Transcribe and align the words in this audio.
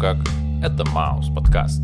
Как? 0.00 0.18
Это 0.62 0.84
Маус 0.90 1.28
подкаст. 1.34 1.82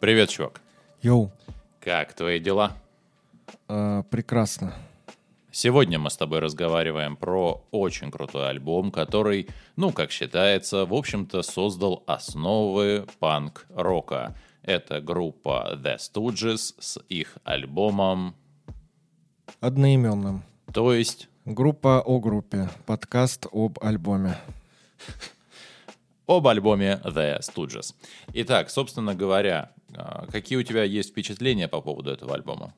Привет, 0.00 0.30
чувак. 0.30 0.60
Йоу, 1.02 1.30
Как 1.80 2.12
твои 2.14 2.38
дела? 2.38 2.72
э, 3.68 4.02
прекрасно. 4.10 4.74
Сегодня 5.50 5.98
мы 5.98 6.10
с 6.10 6.16
тобой 6.16 6.38
разговариваем 6.40 7.16
про 7.16 7.64
очень 7.70 8.10
крутой 8.10 8.48
альбом, 8.50 8.90
который, 8.92 9.48
ну, 9.76 9.92
как 9.92 10.10
считается, 10.10 10.84
в 10.84 10.94
общем-то 10.94 11.42
создал 11.42 12.04
основы 12.06 13.06
панк-рока. 13.18 14.36
Это 14.62 15.00
группа 15.00 15.72
The 15.82 15.96
Stooges 15.96 16.74
с 16.78 17.00
их 17.08 17.38
альбомом, 17.44 18.34
Одноименным. 19.60 20.44
то 20.72 20.92
есть 20.94 21.28
Группа 21.44 22.00
о 22.00 22.20
группе. 22.20 22.68
Подкаст 22.86 23.46
об 23.50 23.78
альбоме. 23.82 24.36
об 26.28 26.46
альбоме 26.46 27.00
The 27.04 27.40
Stooges. 27.40 27.94
Итак, 28.34 28.70
собственно 28.70 29.14
говоря, 29.16 29.72
а, 29.96 30.26
какие 30.30 30.58
у 30.58 30.62
тебя 30.62 30.84
есть 30.84 31.10
впечатления 31.10 31.66
по 31.66 31.80
поводу 31.80 32.10
этого 32.10 32.34
альбома? 32.34 32.72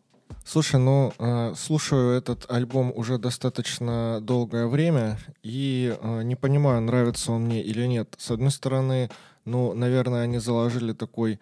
Слушай, 0.44 0.80
ну, 0.80 1.12
э, 1.18 1.52
слушаю 1.54 2.16
этот 2.16 2.50
альбом 2.50 2.92
уже 2.94 3.18
достаточно 3.18 4.20
долгое 4.22 4.66
время 4.66 5.18
и 5.42 5.94
э, 6.00 6.22
не 6.22 6.36
понимаю, 6.36 6.80
нравится 6.80 7.32
он 7.32 7.42
мне 7.42 7.60
или 7.60 7.86
нет. 7.86 8.14
С 8.16 8.30
одной 8.30 8.50
стороны, 8.50 9.10
ну, 9.44 9.74
наверное, 9.74 10.22
они 10.22 10.38
заложили 10.38 10.92
такой 10.92 11.40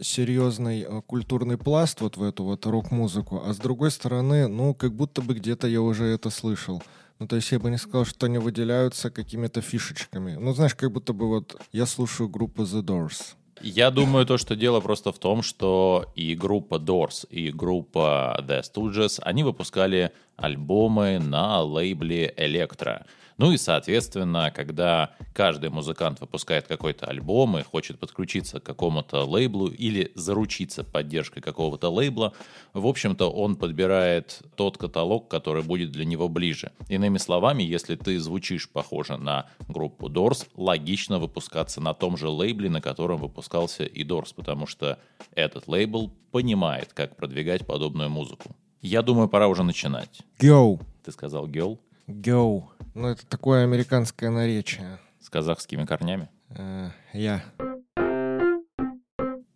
серьезный 0.00 0.82
э, 0.82 1.02
культурный 1.06 1.56
пласт 1.56 2.00
вот 2.00 2.16
в 2.16 2.22
эту 2.22 2.44
вот 2.44 2.66
рок-музыку, 2.66 3.42
а 3.44 3.52
с 3.52 3.58
другой 3.58 3.90
стороны, 3.90 4.48
ну, 4.48 4.74
как 4.74 4.92
будто 4.94 5.22
бы 5.22 5.34
где-то 5.34 5.66
я 5.66 5.80
уже 5.80 6.04
это 6.04 6.30
слышал. 6.30 6.82
Ну, 7.18 7.26
то 7.26 7.36
есть 7.36 7.52
я 7.52 7.58
бы 7.58 7.70
не 7.70 7.76
сказал, 7.76 8.06
что 8.06 8.26
они 8.26 8.38
выделяются 8.38 9.10
какими-то 9.10 9.60
фишечками. 9.60 10.36
Ну, 10.36 10.54
знаешь, 10.54 10.74
как 10.74 10.90
будто 10.90 11.12
бы 11.12 11.28
вот 11.28 11.60
я 11.72 11.84
слушаю 11.86 12.28
группу 12.28 12.62
The 12.62 12.82
Doors. 12.82 13.34
Я 13.62 13.90
думаю, 13.90 14.24
то, 14.24 14.38
что 14.38 14.56
дело 14.56 14.80
просто 14.80 15.12
в 15.12 15.18
том, 15.18 15.42
что 15.42 16.06
и 16.14 16.34
группа 16.34 16.76
Doors, 16.76 17.28
и 17.28 17.50
группа 17.50 18.42
The 18.48 18.62
Stooges, 18.62 19.20
они 19.22 19.44
выпускали 19.44 20.12
альбомы 20.36 21.18
на 21.18 21.60
лейбле 21.60 22.32
Electra. 22.38 23.04
Ну 23.40 23.52
и, 23.52 23.56
соответственно, 23.56 24.52
когда 24.54 25.12
каждый 25.32 25.70
музыкант 25.70 26.20
выпускает 26.20 26.66
какой-то 26.66 27.06
альбом 27.06 27.56
и 27.56 27.62
хочет 27.62 27.98
подключиться 27.98 28.60
к 28.60 28.64
какому-то 28.64 29.24
лейблу 29.24 29.68
или 29.68 30.12
заручиться 30.14 30.84
поддержкой 30.84 31.40
какого-то 31.40 31.88
лейбла, 31.88 32.34
в 32.74 32.86
общем-то, 32.86 33.30
он 33.30 33.56
подбирает 33.56 34.42
тот 34.56 34.76
каталог, 34.76 35.28
который 35.28 35.62
будет 35.62 35.90
для 35.90 36.04
него 36.04 36.28
ближе. 36.28 36.72
Иными 36.90 37.16
словами, 37.16 37.62
если 37.62 37.96
ты 37.96 38.20
звучишь 38.20 38.68
похоже 38.68 39.16
на 39.16 39.46
группу 39.68 40.10
Doors, 40.10 40.46
логично 40.54 41.18
выпускаться 41.18 41.80
на 41.80 41.94
том 41.94 42.18
же 42.18 42.28
лейбле, 42.28 42.68
на 42.68 42.82
котором 42.82 43.20
выпускался 43.20 43.84
и 43.84 44.04
Doors, 44.04 44.34
потому 44.36 44.66
что 44.66 44.98
этот 45.34 45.66
лейбл 45.66 46.12
понимает, 46.30 46.92
как 46.92 47.16
продвигать 47.16 47.66
подобную 47.66 48.10
музыку. 48.10 48.54
Я 48.82 49.00
думаю, 49.00 49.30
пора 49.30 49.48
уже 49.48 49.62
начинать. 49.62 50.20
Go! 50.38 50.78
Ты 51.02 51.10
сказал 51.10 51.46
гел 51.46 51.80
Go. 52.10 52.64
Ну, 52.94 53.08
это 53.08 53.24
такое 53.26 53.62
американское 53.62 54.30
наречие. 54.30 54.98
с 55.20 55.30
казахскими 55.30 55.84
корнями? 55.84 56.28
Э, 56.50 56.90
я. 57.12 57.44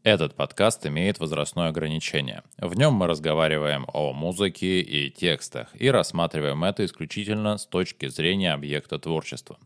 Этот 0.04 0.36
подкаст 0.36 0.86
имеет 0.86 1.18
возрастное 1.18 1.68
ограничение. 1.68 2.42
В 2.58 2.76
нем 2.76 2.92
мы 2.94 3.06
разговариваем 3.08 3.86
о 3.92 4.12
музыке 4.12 4.82
и 4.82 5.10
текстах 5.10 5.68
и 5.74 5.90
рассматриваем 5.90 6.62
это 6.62 6.84
исключительно 6.84 7.58
с 7.58 7.66
точки 7.66 8.06
зрения 8.06 8.52
объекта 8.52 8.98
творчества. 8.98 9.58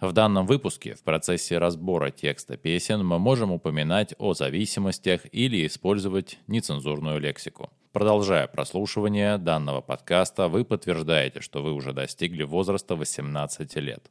В 0.00 0.12
данном 0.12 0.46
выпуске 0.46 0.94
в 0.94 1.04
процессе 1.04 1.58
разбора 1.58 2.10
текста 2.10 2.56
песен 2.56 3.04
мы 3.04 3.20
можем 3.20 3.52
упоминать 3.52 4.14
о 4.18 4.34
зависимостях 4.34 5.20
или 5.30 5.64
использовать 5.66 6.38
нецензурную 6.48 7.20
лексику. 7.20 7.70
Продолжая 7.92 8.46
прослушивание 8.46 9.36
данного 9.36 9.82
подкаста, 9.82 10.48
вы 10.48 10.64
подтверждаете, 10.64 11.42
что 11.42 11.62
вы 11.62 11.74
уже 11.74 11.92
достигли 11.92 12.42
возраста 12.42 12.96
18 12.96 13.76
лет. 13.76 14.08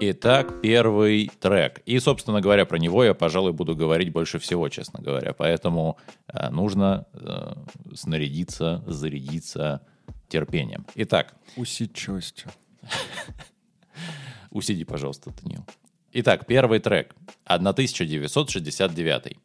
Итак, 0.00 0.62
первый 0.62 1.30
трек. 1.38 1.82
И, 1.84 1.98
собственно 1.98 2.40
говоря, 2.40 2.64
про 2.64 2.78
него 2.78 3.04
я, 3.04 3.12
пожалуй, 3.12 3.52
буду 3.52 3.76
говорить 3.76 4.10
больше 4.10 4.38
всего, 4.38 4.70
честно 4.70 5.02
говоря. 5.02 5.34
Поэтому 5.34 5.98
э, 6.28 6.48
нужно 6.48 7.06
э, 7.12 7.52
снарядиться, 7.94 8.82
зарядиться 8.86 9.82
терпением. 10.28 10.86
Итак, 10.94 11.34
Усидчивостью. 11.56 12.50
усиди, 14.50 14.84
пожалуйста, 14.84 15.30
Данил. 15.42 15.66
Итак, 16.12 16.46
первый 16.46 16.78
трек. 16.78 17.14
1969. 17.44 19.36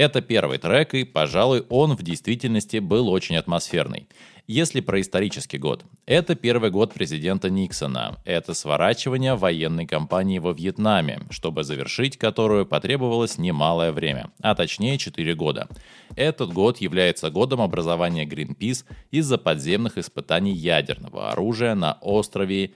Это 0.00 0.22
первый 0.22 0.56
трек, 0.56 0.94
и, 0.94 1.04
пожалуй, 1.04 1.66
он 1.68 1.94
в 1.94 2.02
действительности 2.02 2.78
был 2.78 3.10
очень 3.10 3.36
атмосферный. 3.36 4.08
Если 4.46 4.80
про 4.80 4.98
исторический 5.02 5.58
год, 5.58 5.84
это 6.06 6.34
первый 6.34 6.70
год 6.70 6.94
президента 6.94 7.50
Никсона. 7.50 8.16
Это 8.24 8.54
сворачивание 8.54 9.34
военной 9.34 9.86
кампании 9.86 10.38
во 10.38 10.52
Вьетнаме, 10.52 11.20
чтобы 11.28 11.64
завершить 11.64 12.16
которую 12.16 12.64
потребовалось 12.64 13.36
немалое 13.36 13.92
время, 13.92 14.30
а 14.40 14.54
точнее 14.54 14.96
4 14.96 15.34
года. 15.34 15.68
Этот 16.16 16.50
год 16.50 16.78
является 16.78 17.30
годом 17.30 17.60
образования 17.60 18.24
Greenpeace 18.24 18.86
из-за 19.10 19.36
подземных 19.36 19.98
испытаний 19.98 20.54
ядерного 20.54 21.30
оружия 21.30 21.74
на 21.74 21.98
острове 22.00 22.72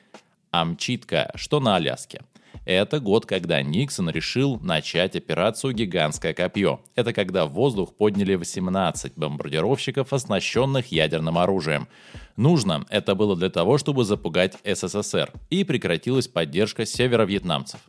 Амчитка, 0.51 1.33
что 1.37 1.59
на 1.59 1.77
Аляске. 1.77 2.21
Это 2.65 2.99
год, 2.99 3.27
когда 3.27 3.61
Никсон 3.61 4.09
решил 4.09 4.59
начать 4.61 5.17
операцию 5.17 5.75
«Гигантское 5.75 6.33
копье». 6.33 6.81
Это 6.95 7.13
когда 7.13 7.45
в 7.45 7.53
воздух 7.53 7.95
подняли 7.95 8.37
18 8.37 9.13
бомбардировщиков, 9.17 10.13
оснащенных 10.13 10.91
ядерным 10.91 11.37
оружием. 11.37 11.89
Нужно 12.37 12.87
это 12.89 13.15
было 13.15 13.37
для 13.37 13.51
того, 13.51 13.77
чтобы 13.77 14.05
запугать 14.05 14.57
СССР, 14.65 15.31
и 15.51 15.63
прекратилась 15.65 16.27
поддержка 16.27 16.87
северо-вьетнамцев. 16.87 17.81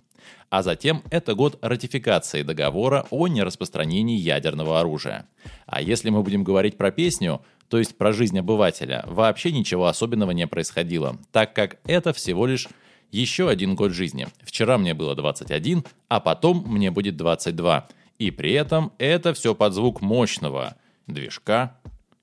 А 0.50 0.62
затем 0.62 1.04
это 1.10 1.36
год 1.36 1.58
ратификации 1.62 2.42
договора 2.42 3.06
о 3.12 3.28
нераспространении 3.28 4.18
ядерного 4.18 4.82
оружия. 4.82 5.28
А 5.66 5.82
если 5.82 6.10
мы 6.10 6.22
будем 6.22 6.44
говорить 6.44 6.78
про 6.78 6.92
песню, 6.92 7.42
то 7.70 7.78
есть 7.78 7.98
про 7.98 8.12
жизнь 8.12 8.38
обывателя, 8.38 9.06
вообще 9.08 9.52
ничего 9.52 9.88
особенного 9.88 10.32
не 10.32 10.48
происходило, 10.48 11.18
так 11.32 11.54
как 11.54 11.78
это 11.86 12.12
всего 12.14 12.46
лишь 12.46 12.68
еще 13.16 13.50
один 13.50 13.76
год 13.76 13.94
жизни. 13.94 14.28
Вчера 14.44 14.78
мне 14.78 14.94
было 14.94 15.16
21, 15.16 15.86
а 16.10 16.20
потом 16.20 16.64
мне 16.68 16.92
будет 16.92 17.16
22. 17.16 17.88
И 18.20 18.32
при 18.32 18.52
этом 18.54 18.92
это 18.98 19.34
все 19.34 19.56
под 19.56 19.74
звук 19.74 20.02
мощного 20.02 20.76
движка 21.08 21.78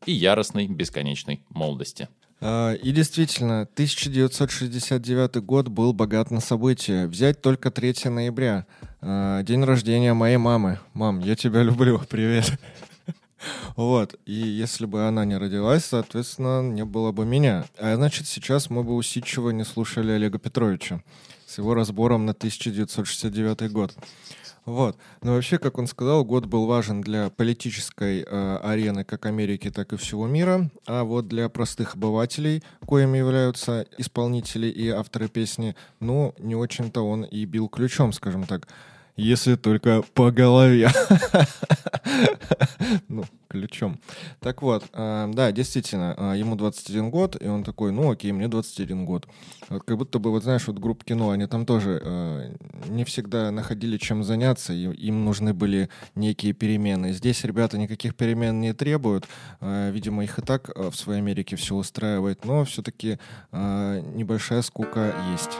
и 0.06 0.12
яростной 0.12 0.66
бесконечной 0.66 1.42
молодости. 1.48 2.08
А, 2.41 2.75
И 2.75 2.91
действительно, 2.92 3.62
1969 3.62 5.36
год 5.36 5.69
был 5.69 5.92
богат 5.92 6.31
на 6.31 6.41
события. 6.41 7.06
Взять 7.06 7.41
только 7.41 7.70
3 7.70 8.10
ноября, 8.10 8.66
а, 9.00 9.42
день 9.42 9.64
рождения 9.64 10.12
моей 10.12 10.38
мамы. 10.38 10.78
Мам, 10.92 11.20
я 11.20 11.36
тебя 11.36 11.62
люблю, 11.62 12.00
привет. 12.10 12.52
Вот, 13.76 14.14
и 14.26 14.32
если 14.32 14.86
бы 14.86 15.06
она 15.06 15.25
не 15.25 15.36
родилась, 15.36 15.84
соответственно, 15.84 16.62
не 16.62 16.84
было 16.84 17.12
бы 17.12 17.25
меня. 17.25 17.64
А 17.78 17.94
значит, 17.96 18.26
сейчас 18.26 18.70
мы 18.70 18.82
бы 18.84 18.94
усидчиво 18.94 19.50
не 19.50 19.64
слушали 19.64 20.12
Олега 20.12 20.38
Петровича 20.38 21.02
с 21.46 21.58
его 21.58 21.75
разбором 21.75 22.25
на 22.25 22.32
1969 22.32 23.70
год. 23.72 23.94
Вот. 24.64 24.96
Но 25.22 25.34
вообще, 25.34 25.58
как 25.58 25.78
он 25.78 25.88
сказал, 25.88 26.25
год 26.25 26.46
был 26.46 26.67
важен 26.67 27.00
для 27.00 27.31
политической 27.31 28.22
э, 28.22 28.56
арены 28.62 29.02
как 29.05 29.26
Америки, 29.26 29.70
так 29.70 29.93
и 29.93 29.96
всего 29.96 30.28
мира. 30.28 30.70
А 30.87 31.02
вот 31.02 31.26
для 31.26 31.49
простых 31.49 31.94
обывателей, 31.94 32.62
коими 32.87 33.19
являются 33.19 33.87
исполнители 33.99 34.69
и 34.69 34.88
авторы 34.88 35.28
песни, 35.28 35.75
ну, 35.99 36.34
не 36.38 36.55
очень-то 36.55 37.02
он 37.02 37.25
и 37.25 37.44
бил 37.44 37.69
ключом, 37.69 38.12
скажем 38.12 38.44
так. 38.44 38.69
Если 39.17 39.56
только 39.56 40.03
по 40.14 40.31
голове. 40.31 40.91
Ну, 43.09 43.25
ключом. 43.49 44.00
Так 44.41 44.62
вот, 44.62 44.85
э, 44.93 45.31
да, 45.32 45.53
действительно, 45.53 46.14
э, 46.17 46.38
ему 46.38 46.56
21 46.56 47.11
год, 47.11 47.37
и 47.41 47.47
он 47.47 47.64
такой, 47.64 47.93
ну 47.93 48.11
окей, 48.11 48.32
мне 48.32 48.49
21 48.49 49.05
год. 49.05 49.29
Как 49.69 49.97
будто 49.97 50.19
бы, 50.19 50.31
вот 50.31 50.43
знаешь, 50.43 50.67
вот 50.67 50.79
группа 50.79 51.05
кино, 51.05 51.31
они 51.31 51.47
там 51.47 51.67
тоже 51.67 52.00
э, 52.03 52.56
не 52.88 53.05
всегда 53.05 53.50
находили 53.50 53.99
чем 53.99 54.25
заняться, 54.25 54.73
и 54.73 54.85
им 54.85 55.25
нужны 55.25 55.53
были 55.53 55.91
некие 56.15 56.55
перемены. 56.55 57.12
Здесь 57.12 57.44
ребята 57.44 57.79
никаких 57.79 58.15
перемен 58.15 58.61
не 58.61 58.73
требуют, 58.73 59.29
видимо, 59.61 60.25
их 60.25 60.38
и 60.38 60.43
так 60.43 60.70
в 60.76 60.94
своей 60.94 61.20
Америке 61.20 61.56
все 61.56 61.75
устраивает, 61.75 62.44
но 62.44 62.65
все-таки 62.65 63.19
небольшая 63.53 64.62
скука 64.62 65.15
есть. 65.32 65.58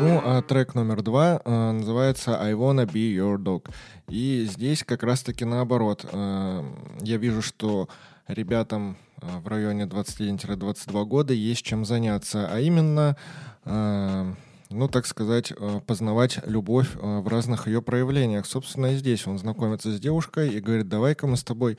Ну, 0.00 0.22
а 0.24 0.42
трек 0.42 0.76
номер 0.76 1.02
два 1.02 1.40
э, 1.44 1.70
называется 1.72 2.40
«I 2.40 2.52
wanna 2.52 2.86
be 2.86 3.12
your 3.12 3.36
dog». 3.36 3.68
И 4.08 4.46
здесь 4.48 4.84
как 4.84 5.02
раз-таки 5.02 5.44
наоборот. 5.44 6.06
Э, 6.12 6.62
я 7.00 7.16
вижу, 7.16 7.42
что 7.42 7.88
ребятам 8.28 8.96
э, 9.20 9.26
в 9.42 9.48
районе 9.48 9.84
21-22 9.84 11.04
года 11.04 11.34
есть 11.34 11.64
чем 11.64 11.84
заняться, 11.84 12.48
а 12.48 12.60
именно 12.60 13.16
э, 13.64 14.34
ну, 14.70 14.86
так 14.88 15.06
сказать, 15.06 15.52
э, 15.56 15.80
познавать 15.86 16.40
любовь 16.46 16.90
э, 16.94 17.18
в 17.20 17.28
разных 17.28 17.66
ее 17.66 17.80
проявлениях. 17.80 18.46
Собственно, 18.46 18.92
и 18.92 18.96
здесь 18.96 19.26
он 19.26 19.38
знакомится 19.38 19.90
с 19.90 19.98
девушкой 19.98 20.50
и 20.50 20.60
говорит, 20.60 20.88
давай-ка 20.88 21.26
мы 21.26 21.36
с 21.36 21.42
тобой, 21.42 21.78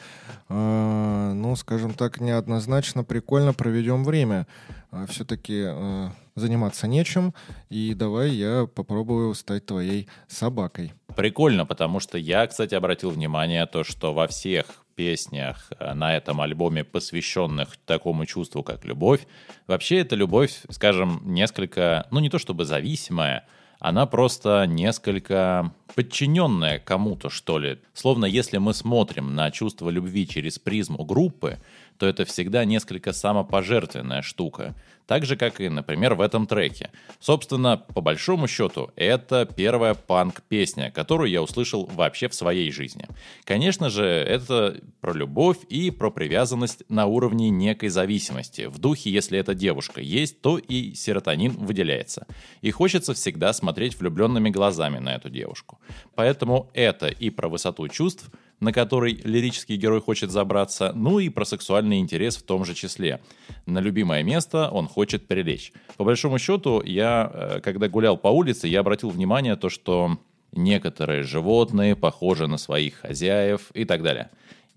э, 0.49 1.31
ну, 1.35 1.55
скажем 1.55 1.93
так, 1.93 2.19
неоднозначно 2.19 3.03
прикольно 3.03 3.53
проведем 3.53 4.03
время. 4.03 4.47
Все-таки 5.07 5.67
заниматься 6.35 6.87
нечем, 6.87 7.33
и 7.69 7.93
давай 7.93 8.31
я 8.31 8.67
попробую 8.67 9.33
стать 9.35 9.65
твоей 9.65 10.07
собакой. 10.27 10.93
Прикольно, 11.15 11.65
потому 11.65 11.99
что 11.99 12.17
я, 12.17 12.45
кстати, 12.47 12.75
обратил 12.75 13.09
внимание 13.09 13.65
то, 13.65 13.83
что 13.83 14.13
во 14.13 14.27
всех 14.27 14.65
песнях 14.95 15.71
э, 15.79 15.93
на 15.93 16.15
этом 16.15 16.41
альбоме, 16.41 16.83
посвященных 16.83 17.77
такому 17.85 18.25
чувству, 18.25 18.63
как 18.63 18.83
любовь, 18.83 19.21
вообще 19.65 19.99
эта 19.99 20.15
любовь, 20.15 20.59
скажем, 20.69 21.21
несколько, 21.23 22.05
ну 22.11 22.19
не 22.19 22.29
то 22.29 22.37
чтобы 22.37 22.65
зависимая, 22.65 23.45
она 23.79 24.05
просто 24.05 24.65
несколько 24.67 25.71
подчиненная 25.95 26.79
кому-то, 26.79 27.29
что 27.29 27.59
ли. 27.59 27.79
Словно 27.93 28.25
если 28.25 28.57
мы 28.57 28.73
смотрим 28.73 29.35
на 29.35 29.51
чувство 29.51 29.89
любви 29.89 30.27
через 30.27 30.59
призму 30.59 31.05
группы, 31.05 31.59
то 31.99 32.07
это 32.07 32.23
всегда 32.23 32.63
несколько 32.63 33.11
самопожертвенная 33.11 34.21
штука. 34.21 34.73
Так 35.05 35.25
же, 35.25 35.35
как 35.35 35.59
и, 35.59 35.67
например, 35.69 36.13
в 36.13 36.21
этом 36.21 36.47
треке. 36.47 36.91
Собственно, 37.19 37.77
по 37.77 37.99
большому 37.99 38.47
счету, 38.47 38.91
это 38.95 39.45
первая 39.45 39.95
панк-песня, 39.95 40.91
которую 40.91 41.29
я 41.29 41.41
услышал 41.41 41.89
вообще 41.93 42.29
в 42.29 42.35
своей 42.35 42.71
жизни. 42.71 43.05
Конечно 43.43 43.89
же, 43.89 44.05
это 44.05 44.79
про 45.01 45.13
любовь 45.13 45.57
и 45.67 45.91
про 45.91 46.09
привязанность 46.09 46.83
на 46.89 47.05
уровне 47.05 47.49
некой 47.49 47.89
зависимости. 47.89 48.67
В 48.67 48.77
духе, 48.77 49.09
если 49.09 49.37
эта 49.37 49.53
девушка 49.53 49.99
есть, 49.99 50.41
то 50.41 50.57
и 50.57 50.93
серотонин 50.93 51.51
выделяется. 51.51 52.27
И 52.61 52.71
хочется 52.71 53.13
всегда 53.13 53.51
смотреть 53.51 53.99
влюбленными 53.99 54.51
глазами 54.51 54.99
на 54.99 55.15
эту 55.15 55.29
девушку. 55.29 55.79
Поэтому 56.15 56.69
это 56.73 57.07
и 57.07 57.29
про 57.29 57.49
высоту 57.49 57.87
чувств– 57.89 58.31
на 58.59 58.73
который 58.73 59.19
лирический 59.23 59.77
герой 59.77 60.01
хочет 60.01 60.31
забраться, 60.31 60.91
ну 60.95 61.19
и 61.19 61.29
про 61.29 61.45
сексуальный 61.45 61.99
интерес 61.99 62.37
в 62.37 62.43
том 62.43 62.65
же 62.65 62.73
числе. 62.73 63.21
На 63.65 63.79
любимое 63.79 64.23
место 64.23 64.69
он 64.69 64.87
хочет 64.87 65.27
прилечь. 65.27 65.71
По 65.97 66.03
большому 66.03 66.39
счету, 66.39 66.81
я, 66.83 67.31
э, 67.33 67.59
когда 67.61 67.87
гулял 67.87 68.17
по 68.17 68.27
улице, 68.27 68.67
я 68.67 68.81
обратил 68.81 69.09
внимание 69.09 69.55
то, 69.55 69.69
что 69.69 70.17
некоторые 70.51 71.23
животные 71.23 71.95
похожи 71.95 72.47
на 72.47 72.57
своих 72.57 72.95
хозяев 72.95 73.71
и 73.73 73.85
так 73.85 74.03
далее. 74.03 74.29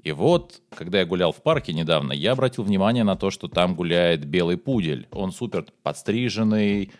И 0.02 0.10
вот, 0.10 0.60
когда 0.74 0.98
я 0.98 1.06
гулял 1.06 1.32
в 1.32 1.42
парке 1.42 1.72
недавно, 1.72 2.12
я 2.12 2.32
обратил 2.32 2.64
внимание 2.64 3.04
на 3.04 3.14
то, 3.16 3.30
что 3.30 3.46
там 3.46 3.76
гуляет 3.76 4.24
белый 4.24 4.56
пудель. 4.56 5.06
Он 5.12 5.30
супер 5.30 5.64
подстриженный, 5.84 6.90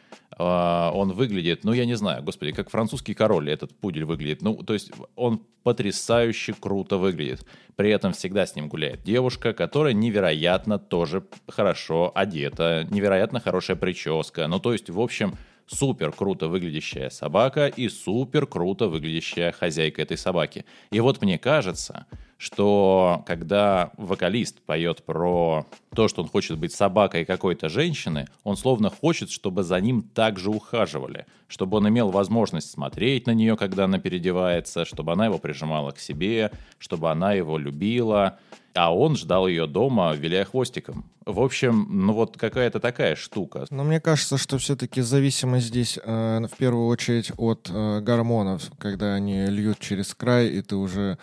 он 0.43 1.13
выглядит, 1.13 1.65
ну, 1.65 1.73
я 1.73 1.85
не 1.85 1.95
знаю, 1.95 2.23
господи, 2.23 2.53
как 2.53 2.71
французский 2.71 3.15
король 3.15 3.51
этот 3.51 3.75
пудель 3.75 4.05
выглядит. 4.05 4.43
Ну, 4.43 4.57
то 4.63 4.75
есть 4.75 4.91
он 5.17 5.43
потрясающе 5.63 6.55
круто 6.59 6.97
выглядит. 6.99 7.47
При 7.77 7.91
этом 7.91 8.13
всегда 8.13 8.47
с 8.47 8.57
ним 8.57 8.69
гуляет 8.69 9.03
девушка, 9.03 9.53
которая 9.53 9.93
невероятно 9.93 10.79
тоже 10.79 11.25
хорошо 11.49 12.13
одета, 12.15 12.87
невероятно 12.91 13.41
хорошая 13.41 13.77
прическа. 13.77 14.47
Ну, 14.49 14.59
то 14.59 14.73
есть, 14.73 14.91
в 14.91 15.01
общем, 15.01 15.37
супер 15.67 16.13
круто 16.13 16.49
выглядящая 16.49 17.11
собака 17.11 17.67
и 17.67 17.89
супер 17.89 18.47
круто 18.47 18.89
выглядящая 18.89 19.53
хозяйка 19.53 20.03
этой 20.03 20.17
собаки. 20.17 20.65
И 20.91 21.01
вот 21.01 21.23
мне 21.23 21.39
кажется, 21.39 22.07
что 22.43 23.23
когда 23.25 23.93
вокалист 23.97 24.63
поет 24.63 25.05
про 25.05 25.65
то, 25.95 26.09
что 26.09 26.23
он 26.23 26.29
хочет 26.29 26.59
быть 26.59 26.75
собакой 26.75 27.25
какой-то 27.25 27.69
женщины, 27.69 28.27
он 28.43 28.57
словно 28.57 28.91
хочет, 28.91 29.31
чтобы 29.31 29.63
за 29.63 29.81
ним 29.81 30.03
также 30.03 30.51
ухаживали, 30.51 31.27
чтобы 31.47 31.77
он 31.77 31.89
имел 31.89 32.11
возможность 32.11 32.69
смотреть 32.69 33.29
на 33.29 33.31
нее, 33.31 33.57
когда 33.57 33.85
она 33.85 34.01
переодевается, 34.01 34.85
чтобы 34.85 35.13
она 35.13 35.27
его 35.27 35.39
прижимала 35.39 35.93
к 35.93 36.01
себе, 36.01 36.51
чтобы 36.81 37.13
она 37.13 37.33
его 37.33 37.59
любила, 37.59 38.41
а 38.75 38.93
он 38.93 39.17
ждал 39.17 39.47
ее 39.47 39.69
дома, 39.69 40.13
виляя 40.13 40.45
хвостиком. 40.45 41.05
В 41.25 41.41
общем, 41.41 41.87
ну 41.91 42.13
вот 42.13 42.37
какая-то 42.37 42.81
такая 42.81 43.15
штука. 43.15 43.67
Но 43.71 43.85
мне 43.85 44.01
кажется, 44.01 44.39
что 44.39 44.59
все-таки 44.59 45.01
зависимость 45.03 45.67
здесь 45.67 45.99
э, 46.03 46.41
в 46.51 46.57
первую 46.57 46.89
очередь 46.89 47.31
от 47.37 47.71
э, 47.71 48.01
гормонов, 48.01 48.73
когда 48.79 49.15
они 49.15 49.47
льют 49.47 49.79
через 49.79 50.15
край, 50.15 50.49
и 50.49 50.63
ты 50.63 50.75
уже 50.75 51.19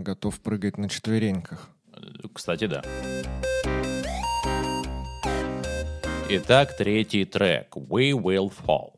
готов 0.00 0.40
прыгать 0.40 0.78
на 0.78 0.88
четвереньках. 0.88 1.68
Кстати, 2.32 2.66
да. 2.66 2.82
Итак, 6.28 6.76
третий 6.76 7.24
трек 7.24 7.76
«We 7.76 8.12
Will 8.12 8.52
Fall». 8.66 8.92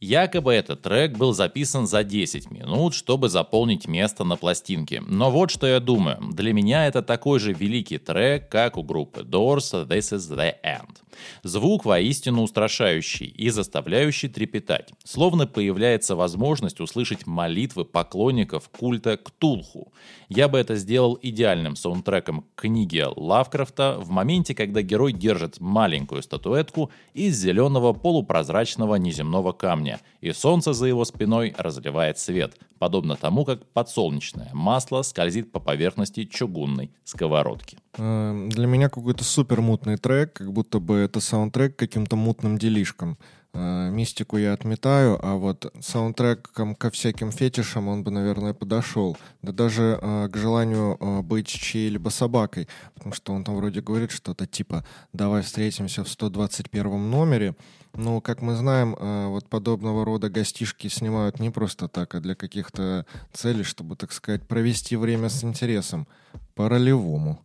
Якобы 0.00 0.52
этот 0.52 0.82
трек 0.82 1.16
был 1.16 1.32
записан 1.32 1.86
за 1.86 2.04
10 2.04 2.50
минут, 2.50 2.94
чтобы 2.94 3.28
заполнить 3.28 3.86
место 3.86 4.24
на 4.24 4.36
пластинке. 4.36 5.00
Но 5.00 5.30
вот 5.30 5.50
что 5.50 5.66
я 5.66 5.80
думаю. 5.80 6.18
Для 6.32 6.52
меня 6.52 6.86
это 6.86 7.02
такой 7.02 7.38
же 7.38 7.52
великий 7.52 7.98
трек, 7.98 8.48
как 8.48 8.76
у 8.76 8.82
группы 8.82 9.22
Doors 9.22 9.86
«This 9.86 10.16
is 10.16 10.36
the 10.36 10.54
End». 10.62 11.04
Звук 11.42 11.84
воистину 11.84 12.42
устрашающий 12.42 13.26
и 13.26 13.50
заставляющий 13.50 14.28
трепетать. 14.28 14.90
Словно 15.04 15.46
появляется 15.46 16.16
возможность 16.16 16.80
услышать 16.80 17.26
молитвы 17.26 17.84
поклонников 17.84 18.68
культа 18.68 19.16
Ктулху. 19.16 19.92
Я 20.28 20.48
бы 20.48 20.58
это 20.58 20.76
сделал 20.76 21.18
идеальным 21.20 21.76
саундтреком 21.76 22.42
к 22.54 22.62
книге 22.62 23.06
Лавкрафта 23.14 23.96
в 23.98 24.10
моменте, 24.10 24.54
когда 24.54 24.82
герой 24.82 25.12
держит 25.12 25.60
маленькую 25.60 26.22
статуэтку 26.22 26.90
из 27.12 27.38
зеленого 27.38 27.92
полупрозрачного 27.92 28.96
неземного 28.96 29.52
камня, 29.52 29.93
и 30.20 30.32
солнце 30.32 30.72
за 30.72 30.86
его 30.86 31.04
спиной 31.04 31.54
разливает 31.56 32.18
свет, 32.18 32.56
подобно 32.78 33.16
тому, 33.16 33.44
как 33.44 33.66
подсолнечное 33.72 34.50
масло 34.52 35.02
скользит 35.02 35.52
по 35.52 35.60
поверхности 35.60 36.24
чугунной 36.24 36.90
сковородки. 37.04 37.78
Эм, 37.96 38.48
для 38.48 38.66
меня 38.66 38.88
какой-то 38.88 39.22
супер 39.22 39.60
мутный 39.60 39.96
трек, 39.96 40.32
как 40.32 40.52
будто 40.52 40.80
бы 40.80 40.96
это 40.96 41.20
саундтрек 41.20 41.76
каким-то 41.76 42.16
мутным 42.16 42.58
делишком. 42.58 43.18
Э, 43.52 43.88
мистику 43.90 44.36
я 44.36 44.52
отметаю, 44.52 45.18
а 45.24 45.36
вот 45.36 45.72
саундтреком 45.80 46.74
ко 46.74 46.90
всяким 46.90 47.30
фетишам 47.30 47.86
он 47.86 48.02
бы, 48.02 48.10
наверное, 48.10 48.52
подошел. 48.52 49.16
Да 49.42 49.52
даже 49.52 49.98
э, 50.02 50.28
к 50.28 50.36
желанию 50.36 50.96
э, 50.98 51.20
быть 51.22 51.46
чьей-либо 51.46 52.08
собакой, 52.08 52.66
потому 52.94 53.14
что 53.14 53.32
он 53.32 53.44
там 53.44 53.54
вроде 53.54 53.80
говорит 53.80 54.10
что-то 54.10 54.46
типа 54.46 54.84
«давай 55.12 55.42
встретимся 55.42 56.02
в 56.02 56.08
121 56.08 57.10
номере». 57.10 57.54
Ну, 57.96 58.20
как 58.20 58.42
мы 58.42 58.56
знаем, 58.56 58.96
э, 58.98 59.28
вот 59.28 59.48
подобного 59.48 60.04
рода 60.04 60.28
гостишки 60.28 60.88
снимают 60.88 61.38
не 61.38 61.50
просто 61.50 61.86
так, 61.86 62.16
а 62.16 62.20
для 62.20 62.34
каких-то 62.34 63.06
целей, 63.32 63.62
чтобы, 63.62 63.94
так 63.94 64.10
сказать, 64.10 64.42
провести 64.48 64.96
время 64.96 65.28
с 65.28 65.44
интересом, 65.44 66.08
по-ролевому. 66.56 67.38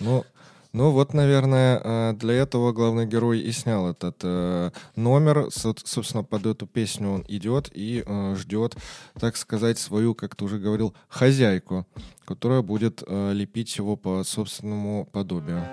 Ну, 0.00 0.24
ну 0.76 0.90
вот, 0.90 1.14
наверное, 1.14 1.80
э, 1.82 2.12
для 2.18 2.34
этого 2.34 2.72
главный 2.72 3.06
герой 3.06 3.40
и 3.40 3.50
снял 3.50 3.90
этот 3.90 4.16
э, 4.22 4.70
номер. 4.94 5.46
Собственно, 5.50 6.22
под 6.22 6.44
эту 6.44 6.66
песню 6.66 7.08
он 7.08 7.24
идет 7.28 7.70
и 7.72 8.02
э, 8.04 8.34
ждет, 8.36 8.76
так 9.18 9.38
сказать, 9.38 9.78
свою, 9.78 10.14
как 10.14 10.36
ты 10.36 10.44
уже 10.44 10.58
говорил, 10.58 10.94
хозяйку, 11.08 11.86
которая 12.26 12.60
будет 12.60 13.02
лепить 13.08 13.74
его 13.78 13.96
по 13.96 14.22
собственному 14.22 15.06
подобию. 15.06 15.64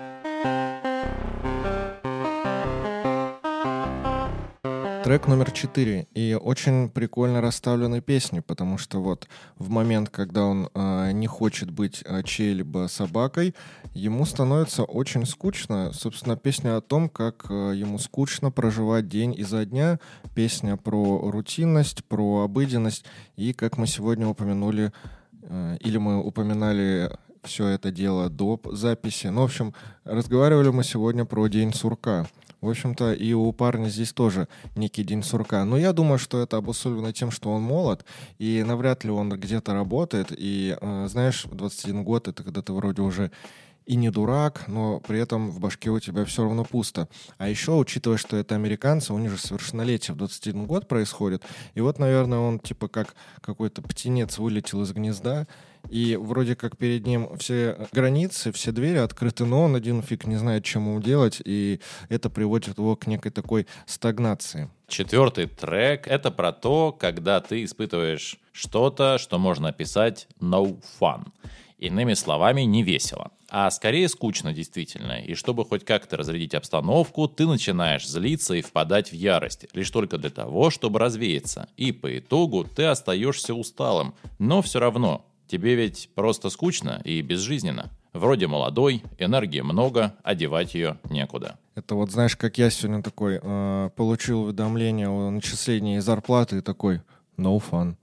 Трек 5.04 5.28
номер 5.28 5.50
четыре. 5.50 6.06
И 6.14 6.32
очень 6.32 6.88
прикольно 6.88 7.42
расставлены 7.42 8.00
песни, 8.00 8.40
потому 8.40 8.78
что 8.78 9.02
вот 9.02 9.28
в 9.58 9.68
момент, 9.68 10.08
когда 10.08 10.46
он 10.46 10.70
э, 10.72 11.10
не 11.12 11.26
хочет 11.26 11.70
быть 11.70 12.02
э, 12.06 12.22
чьей-либо 12.22 12.86
собакой, 12.88 13.54
ему 13.92 14.24
становится 14.24 14.82
очень 14.82 15.26
скучно. 15.26 15.92
Собственно, 15.92 16.38
песня 16.38 16.78
о 16.78 16.80
том, 16.80 17.10
как 17.10 17.44
э, 17.50 17.74
ему 17.76 17.98
скучно 17.98 18.50
проживать 18.50 19.06
день 19.06 19.34
изо 19.36 19.66
дня. 19.66 20.00
Песня 20.34 20.78
про 20.78 21.30
рутинность, 21.30 22.02
про 22.06 22.44
обыденность. 22.44 23.04
И, 23.36 23.52
как 23.52 23.76
мы 23.76 23.86
сегодня 23.86 24.26
упомянули, 24.26 24.90
э, 25.42 25.76
или 25.80 25.98
мы 25.98 26.24
упоминали 26.24 27.10
все 27.42 27.66
это 27.66 27.90
дело 27.90 28.30
до 28.30 28.58
записи. 28.72 29.26
Ну, 29.26 29.42
в 29.42 29.44
общем, 29.44 29.74
разговаривали 30.04 30.70
мы 30.70 30.82
сегодня 30.82 31.26
про 31.26 31.46
День 31.48 31.74
сурка. 31.74 32.26
В 32.64 32.70
общем-то, 32.70 33.12
и 33.12 33.34
у 33.34 33.52
парня 33.52 33.88
здесь 33.88 34.14
тоже 34.14 34.48
некий 34.74 35.04
день 35.04 35.22
сурка. 35.22 35.66
Но 35.66 35.76
я 35.76 35.92
думаю, 35.92 36.18
что 36.18 36.40
это 36.40 36.56
обусловлено 36.56 37.12
тем, 37.12 37.30
что 37.30 37.52
он 37.52 37.60
молод, 37.60 38.06
и 38.38 38.64
навряд 38.66 39.04
ли 39.04 39.10
он 39.10 39.28
где-то 39.28 39.74
работает. 39.74 40.28
И, 40.30 40.74
э, 40.80 41.06
знаешь, 41.08 41.44
21 41.44 42.04
год— 42.04 42.26
это 42.28 42.42
когда 42.42 42.62
ты 42.62 42.72
вроде 42.72 43.02
уже 43.02 43.30
и 43.84 43.96
не 43.96 44.10
дурак, 44.10 44.64
но 44.66 45.00
при 45.00 45.20
этом 45.20 45.50
в 45.50 45.60
башке 45.60 45.90
у 45.90 46.00
тебя 46.00 46.24
все 46.24 46.42
равно 46.42 46.64
пусто. 46.64 47.06
А 47.36 47.50
еще, 47.50 47.72
учитывая, 47.72 48.16
что 48.16 48.38
это 48.38 48.54
американцы, 48.54 49.12
у 49.12 49.18
них 49.18 49.30
же 49.30 49.38
совершеннолетие 49.38 50.14
в 50.14 50.18
21 50.18 50.64
год 50.64 50.88
происходит, 50.88 51.42
и 51.74 51.82
вот, 51.82 51.98
наверное, 51.98 52.38
он 52.38 52.58
типа 52.58 52.88
как 52.88 53.14
какой-то 53.42 53.82
птенец 53.82 54.38
вылетел 54.38 54.82
из 54.82 54.92
гнезда, 54.92 55.46
и 55.90 56.16
вроде 56.16 56.56
как 56.56 56.76
перед 56.76 57.06
ним 57.06 57.36
все 57.38 57.88
границы, 57.92 58.52
все 58.52 58.72
двери 58.72 58.98
открыты, 58.98 59.44
но 59.44 59.64
он 59.64 59.74
один 59.76 60.02
фиг 60.02 60.26
не 60.26 60.36
знает, 60.36 60.64
чем 60.64 60.88
ему 60.88 61.00
делать, 61.00 61.40
и 61.44 61.80
это 62.08 62.30
приводит 62.30 62.78
его 62.78 62.96
к 62.96 63.06
некой 63.06 63.30
такой 63.30 63.66
стагнации. 63.86 64.70
Четвертый 64.88 65.46
трек— 65.46 66.06
это 66.08 66.30
про 66.30 66.52
то, 66.52 66.92
когда 66.92 67.40
ты 67.40 67.64
испытываешь 67.64 68.38
что-то, 68.52 69.18
что 69.18 69.38
можно 69.38 69.68
описать 69.68 70.28
no 70.40 70.80
fun. 71.00 71.26
Иными 71.78 72.14
словами, 72.14 72.62
не 72.62 72.82
весело 72.82 73.30
а 73.56 73.70
скорее 73.70 74.08
скучно 74.08 74.52
действительно. 74.52 75.20
И 75.20 75.34
чтобы 75.34 75.64
хоть 75.64 75.84
как-то 75.84 76.16
разрядить 76.16 76.54
обстановку, 76.54 77.28
ты 77.28 77.46
начинаешь 77.46 78.04
злиться 78.04 78.54
и 78.54 78.62
впадать 78.62 79.12
в 79.12 79.14
ярость, 79.14 79.66
лишь 79.74 79.92
только 79.92 80.18
для 80.18 80.30
того, 80.30 80.70
чтобы 80.70 80.98
развеяться. 80.98 81.68
И 81.76 81.92
по 81.92 82.18
итогу 82.18 82.64
ты 82.64 82.86
остаешься 82.86 83.54
усталым, 83.54 84.16
но 84.40 84.60
все 84.60 84.80
равно 84.80 85.24
тебе 85.54 85.76
ведь 85.76 86.10
просто 86.16 86.50
скучно 86.50 87.00
и 87.04 87.22
безжизненно. 87.22 87.88
Вроде 88.12 88.48
молодой, 88.48 89.04
энергии 89.18 89.60
много, 89.60 90.16
одевать 90.24 90.74
ее 90.74 90.98
некуда. 91.10 91.58
Это 91.76 91.94
вот 91.94 92.10
знаешь, 92.10 92.34
как 92.34 92.58
я 92.58 92.70
сегодня 92.70 93.04
такой 93.04 93.38
э, 93.40 93.90
получил 93.94 94.42
уведомление 94.42 95.08
о 95.08 95.30
начислении 95.30 96.00
зарплаты 96.00 96.58
и 96.58 96.60
такой 96.60 97.02
no 97.38 97.62
fun. 97.62 97.94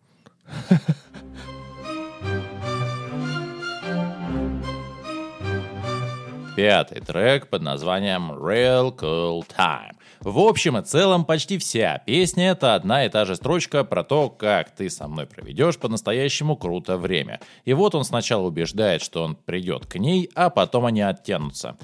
Пятый 6.55 7.01
трек 7.01 7.49
под 7.49 7.63
названием 7.63 8.31
Real 8.31 8.95
Cool 8.97 9.43
Time. 9.57 9.97
В 10.23 10.37
общем 10.37 10.77
и 10.77 10.83
целом, 10.83 11.25
почти 11.25 11.57
вся 11.57 11.97
песня— 12.05 12.49
это 12.51 12.75
одна 12.75 13.05
и 13.05 13.09
та 13.09 13.25
же 13.25 13.35
строчка 13.35 13.83
про 13.83 14.03
то, 14.03 14.29
как 14.29 14.69
ты 14.69 14.87
со 14.87 15.07
мной 15.07 15.25
проведешь 15.25 15.79
по-настоящему 15.79 16.55
круто 16.55 16.97
время. 16.97 17.39
И 17.65 17.73
вот 17.73 17.95
он 17.95 18.03
сначала 18.03 18.45
убеждает, 18.45 19.01
что 19.01 19.23
он 19.23 19.35
придет 19.35 19.87
к 19.87 19.95
ней, 19.95 20.29
а 20.35 20.51
потом 20.51 20.85
они 20.85 21.01
оттянутся. 21.01 21.75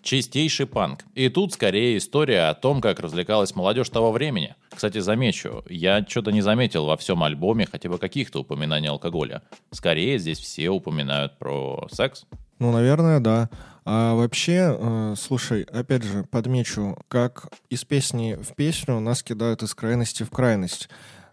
Чистейший 0.00 0.64
панк. 0.64 1.04
И 1.14 1.28
тут 1.28 1.52
скорее 1.52 1.98
история 1.98 2.48
о 2.48 2.54
том, 2.54 2.80
как 2.80 2.98
развлекалась 2.98 3.54
молодежь 3.54 3.90
того 3.90 4.10
времени. 4.10 4.54
Кстати, 4.74 4.98
замечу, 4.98 5.62
я 5.68 6.02
что-то 6.08 6.32
не 6.32 6.40
заметил 6.40 6.86
во 6.86 6.96
всем 6.96 7.22
альбоме 7.22 7.68
хотя 7.70 7.90
бы 7.90 7.98
каких-то 7.98 8.40
упоминаний 8.40 8.88
алкоголя. 8.88 9.42
Скорее 9.70 10.18
здесь 10.18 10.38
все 10.38 10.70
упоминают 10.70 11.38
про 11.38 11.86
секс. 11.92 12.24
Ну, 12.62 12.70
наверное, 12.70 13.18
да. 13.18 13.50
А 13.84 14.14
вообще, 14.14 14.76
э, 14.78 15.14
слушай, 15.18 15.64
опять 15.64 16.04
же, 16.04 16.22
подмечу, 16.22 16.96
как 17.08 17.48
из 17.70 17.84
песни 17.84 18.38
в 18.40 18.54
песню 18.54 19.00
нас 19.00 19.24
кидают 19.24 19.64
из 19.64 19.74
крайности 19.74 20.22
в 20.22 20.30
крайность. 20.30 20.88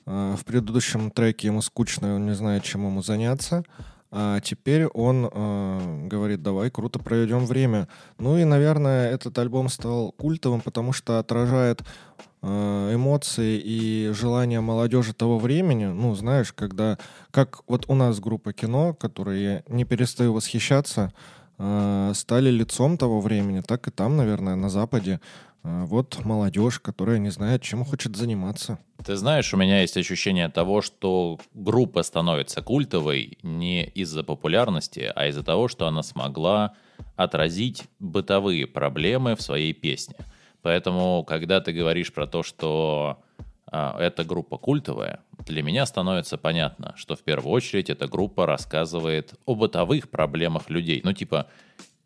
Э, 0.07 0.35
в 0.35 0.43
предыдущем 0.43 1.11
треке 1.11 1.49
ему 1.49 1.61
скучно, 1.61 2.15
он 2.15 2.25
не 2.25 2.33
знает, 2.33 2.63
чем 2.63 2.87
ему 2.87 3.03
заняться. 3.03 3.63
А 4.09 4.39
теперь 4.39 4.87
он 4.87 5.29
э, 5.31 6.07
говорит, 6.07 6.41
давай 6.41 6.71
круто 6.71 6.97
проведем 6.97 7.45
время. 7.45 7.87
Ну 8.17 8.39
и, 8.39 8.43
наверное, 8.43 9.11
этот 9.11 9.37
альбом 9.37 9.69
стал 9.69 10.11
культовым, 10.13 10.61
потому 10.61 10.93
что 10.93 11.19
отражает 11.19 11.83
эмоции 12.41 13.59
и 13.59 14.11
желания 14.13 14.61
молодежи 14.61 15.13
того 15.13 15.39
времени. 15.39 15.85
Ну, 15.85 16.15
знаешь, 16.15 16.53
когда, 16.53 16.97
как 17.31 17.61
вот 17.67 17.85
у 17.89 17.95
нас 17.95 18.19
группа 18.19 18.53
кино, 18.53 18.93
которой 18.93 19.43
я 19.43 19.63
не 19.67 19.83
перестаю 19.83 20.33
восхищаться, 20.33 21.11
э, 21.57 22.11
стали 22.15 22.49
лицом 22.49 22.97
того 22.97 23.19
времени, 23.19 23.61
так 23.61 23.87
и 23.87 23.91
там, 23.91 24.15
наверное, 24.15 24.55
на 24.55 24.69
Западе. 24.69 25.19
Э, 25.63 25.83
вот 25.85 26.23
молодежь, 26.23 26.79
которая 26.79 27.17
не 27.17 27.29
знает, 27.29 27.61
чем 27.61 27.83
хочет 27.83 28.15
заниматься. 28.15 28.79
Ты 29.03 29.15
знаешь, 29.15 29.53
у 29.53 29.57
меня 29.57 29.81
есть 29.81 29.97
ощущение 29.97 30.49
того, 30.49 30.81
что 30.81 31.39
группа 31.53 32.03
становится 32.03 32.61
культовой 32.61 33.37
не 33.43 33.85
из-за 33.85 34.23
популярности, 34.23 35.11
а 35.15 35.27
из-за 35.27 35.43
того, 35.43 35.67
что 35.67 35.87
она 35.87 36.03
смогла 36.03 36.73
отразить 37.15 37.85
бытовые 37.99 38.67
проблемы 38.67 39.35
в 39.35 39.41
своей 39.41 39.73
песне. 39.73 40.15
Поэтому, 40.61 41.23
когда 41.23 41.61
ты 41.61 41.71
говоришь 41.71 42.13
про 42.13 42.27
то, 42.27 42.43
что 42.43 43.19
а, 43.71 43.97
эта 43.99 44.23
группа 44.23 44.57
культовая, 44.57 45.21
для 45.45 45.63
меня 45.63 45.85
становится 45.85 46.37
понятно, 46.37 46.93
что 46.97 47.15
в 47.15 47.21
первую 47.21 47.51
очередь 47.53 47.89
эта 47.89 48.07
группа 48.07 48.45
рассказывает 48.45 49.35
о 49.45 49.55
бытовых 49.55 50.09
проблемах 50.09 50.69
людей. 50.69 51.01
Ну, 51.03 51.13
типа, 51.13 51.47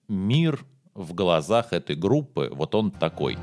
мир 0.07 0.63
в 0.93 1.13
глазах 1.13 1.73
этой 1.73 1.95
группы, 1.95 2.49
вот 2.53 2.75
он 2.75 2.91
такой. 2.91 3.37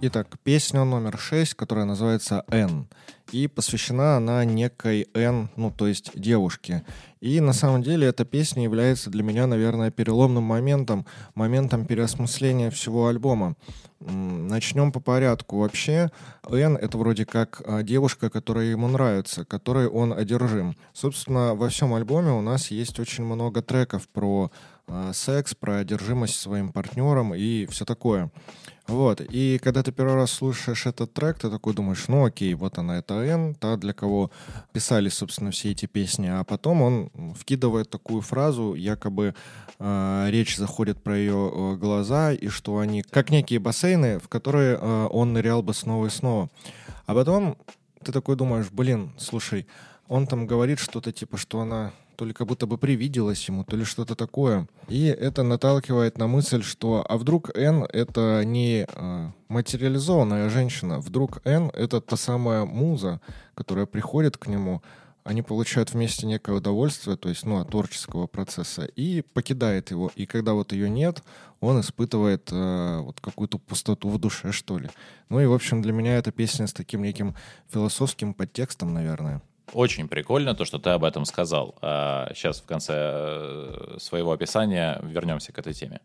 Итак, 0.00 0.28
песня 0.44 0.84
номер 0.84 1.18
шесть, 1.18 1.54
которая 1.54 1.84
называется 1.84 2.44
«Н». 2.52 2.86
И 3.32 3.48
посвящена 3.48 4.16
она 4.16 4.44
некой 4.44 5.08
Н, 5.12 5.50
ну, 5.56 5.72
то 5.72 5.88
есть 5.88 6.12
девушке. 6.14 6.84
И 7.20 7.40
на 7.40 7.52
самом 7.52 7.82
деле 7.82 8.06
эта 8.06 8.24
песня 8.24 8.62
является 8.62 9.10
для 9.10 9.24
меня, 9.24 9.48
наверное, 9.48 9.90
переломным 9.90 10.44
моментом, 10.44 11.04
моментом 11.34 11.84
переосмысления 11.84 12.70
всего 12.70 13.08
альбома. 13.08 13.56
Начнем 13.98 14.92
по 14.92 15.00
порядку. 15.00 15.58
Вообще, 15.58 16.12
Н— 16.48 16.76
это 16.80 16.96
вроде 16.96 17.26
как 17.26 17.60
а, 17.66 17.82
девушка, 17.82 18.30
которая 18.30 18.66
ему 18.66 18.86
нравится, 18.86 19.44
которой 19.44 19.88
он 19.88 20.12
одержим. 20.12 20.76
Собственно, 20.92 21.56
во 21.56 21.68
всем 21.70 21.92
альбоме 21.92 22.30
у 22.30 22.40
нас 22.40 22.70
есть 22.70 23.00
очень 23.00 23.24
много 23.24 23.62
треков 23.62 24.08
про 24.08 24.52
секс, 25.12 25.54
про 25.54 25.78
одержимость 25.78 26.38
своим 26.40 26.72
партнером 26.72 27.34
и 27.34 27.66
все 27.66 27.84
такое. 27.84 28.30
Вот. 28.88 29.20
И 29.20 29.58
когда 29.62 29.82
ты 29.82 29.92
первый 29.92 30.14
раз 30.14 30.30
слушаешь 30.30 30.86
этот 30.86 31.12
трек, 31.12 31.38
ты 31.38 31.50
такой 31.50 31.74
думаешь, 31.74 32.08
ну 32.08 32.24
окей, 32.24 32.54
вот 32.54 32.78
она, 32.78 32.98
это 32.98 33.14
Н, 33.16 33.54
та, 33.54 33.76
для 33.76 33.92
кого 33.92 34.30
писали, 34.72 35.10
собственно, 35.10 35.50
все 35.50 35.72
эти 35.72 35.84
песни. 35.84 36.26
А 36.28 36.42
потом 36.42 36.80
он 36.80 37.34
вкидывает 37.38 37.90
такую 37.90 38.22
фразу, 38.22 38.72
якобы 38.72 39.34
э, 39.78 40.26
речь 40.30 40.56
заходит 40.56 41.02
про 41.02 41.18
ее 41.18 41.52
э, 41.52 41.76
глаза, 41.76 42.32
и 42.32 42.48
что 42.48 42.78
они 42.78 43.02
как 43.02 43.30
некие 43.30 43.58
бассейны, 43.58 44.18
в 44.18 44.28
которые 44.28 44.78
э, 44.80 45.08
он 45.10 45.34
нырял 45.34 45.62
бы 45.62 45.74
снова 45.74 46.06
и 46.06 46.10
снова. 46.10 46.48
А 47.04 47.14
потом 47.14 47.58
ты 48.02 48.10
такой 48.10 48.36
думаешь, 48.36 48.70
блин, 48.70 49.12
слушай, 49.18 49.66
он 50.08 50.26
там 50.26 50.46
говорит 50.46 50.78
что-то 50.78 51.12
типа, 51.12 51.36
что 51.36 51.60
она 51.60 51.92
то 52.18 52.24
ли 52.24 52.32
как 52.32 52.48
будто 52.48 52.66
бы 52.66 52.78
привиделось 52.78 53.48
ему, 53.48 53.62
то 53.62 53.76
ли 53.76 53.84
что-то 53.84 54.16
такое. 54.16 54.66
И 54.88 55.04
это 55.04 55.44
наталкивает 55.44 56.18
на 56.18 56.26
мысль, 56.26 56.64
что 56.64 57.06
а 57.08 57.16
вдруг 57.16 57.56
Н 57.56 57.84
это 57.84 58.42
не 58.44 58.86
э, 58.88 59.30
материализованная 59.46 60.50
женщина, 60.50 60.98
вдруг 60.98 61.40
Н 61.44 61.68
это 61.68 62.00
та 62.00 62.16
самая 62.16 62.64
муза, 62.64 63.20
которая 63.54 63.86
приходит 63.86 64.36
к 64.36 64.48
нему, 64.48 64.82
они 65.22 65.42
получают 65.42 65.92
вместе 65.92 66.26
некое 66.26 66.56
удовольствие, 66.56 67.16
то 67.16 67.28
есть, 67.28 67.46
ну, 67.46 67.60
от 67.60 67.70
творческого 67.70 68.26
процесса, 68.26 68.84
и 68.84 69.22
покидает 69.22 69.92
его. 69.92 70.10
И 70.16 70.26
когда 70.26 70.54
вот 70.54 70.72
ее 70.72 70.90
нет, 70.90 71.22
он 71.60 71.78
испытывает 71.80 72.48
э, 72.50 72.98
вот 73.00 73.20
какую-то 73.20 73.58
пустоту 73.58 74.08
в 74.08 74.18
душе, 74.18 74.50
что 74.50 74.78
ли. 74.78 74.90
Ну 75.28 75.38
и, 75.38 75.46
в 75.46 75.52
общем, 75.52 75.82
для 75.82 75.92
меня 75.92 76.16
эта 76.16 76.32
песня 76.32 76.66
с 76.66 76.72
таким 76.72 77.04
неким 77.04 77.36
философским 77.68 78.34
подтекстом, 78.34 78.92
наверное. 78.92 79.40
Очень 79.72 80.08
прикольно 80.08 80.54
то, 80.54 80.64
что 80.64 80.78
ты 80.78 80.90
об 80.90 81.04
этом 81.04 81.24
сказал. 81.24 81.74
Сейчас 81.80 82.60
а, 82.60 82.62
в 82.62 82.66
конце 82.66 82.94
э, 82.96 83.96
своего 83.98 84.32
описания 84.32 85.00
вернемся 85.02 85.52
к 85.52 85.58
этой 85.58 85.74
теме. 85.74 86.00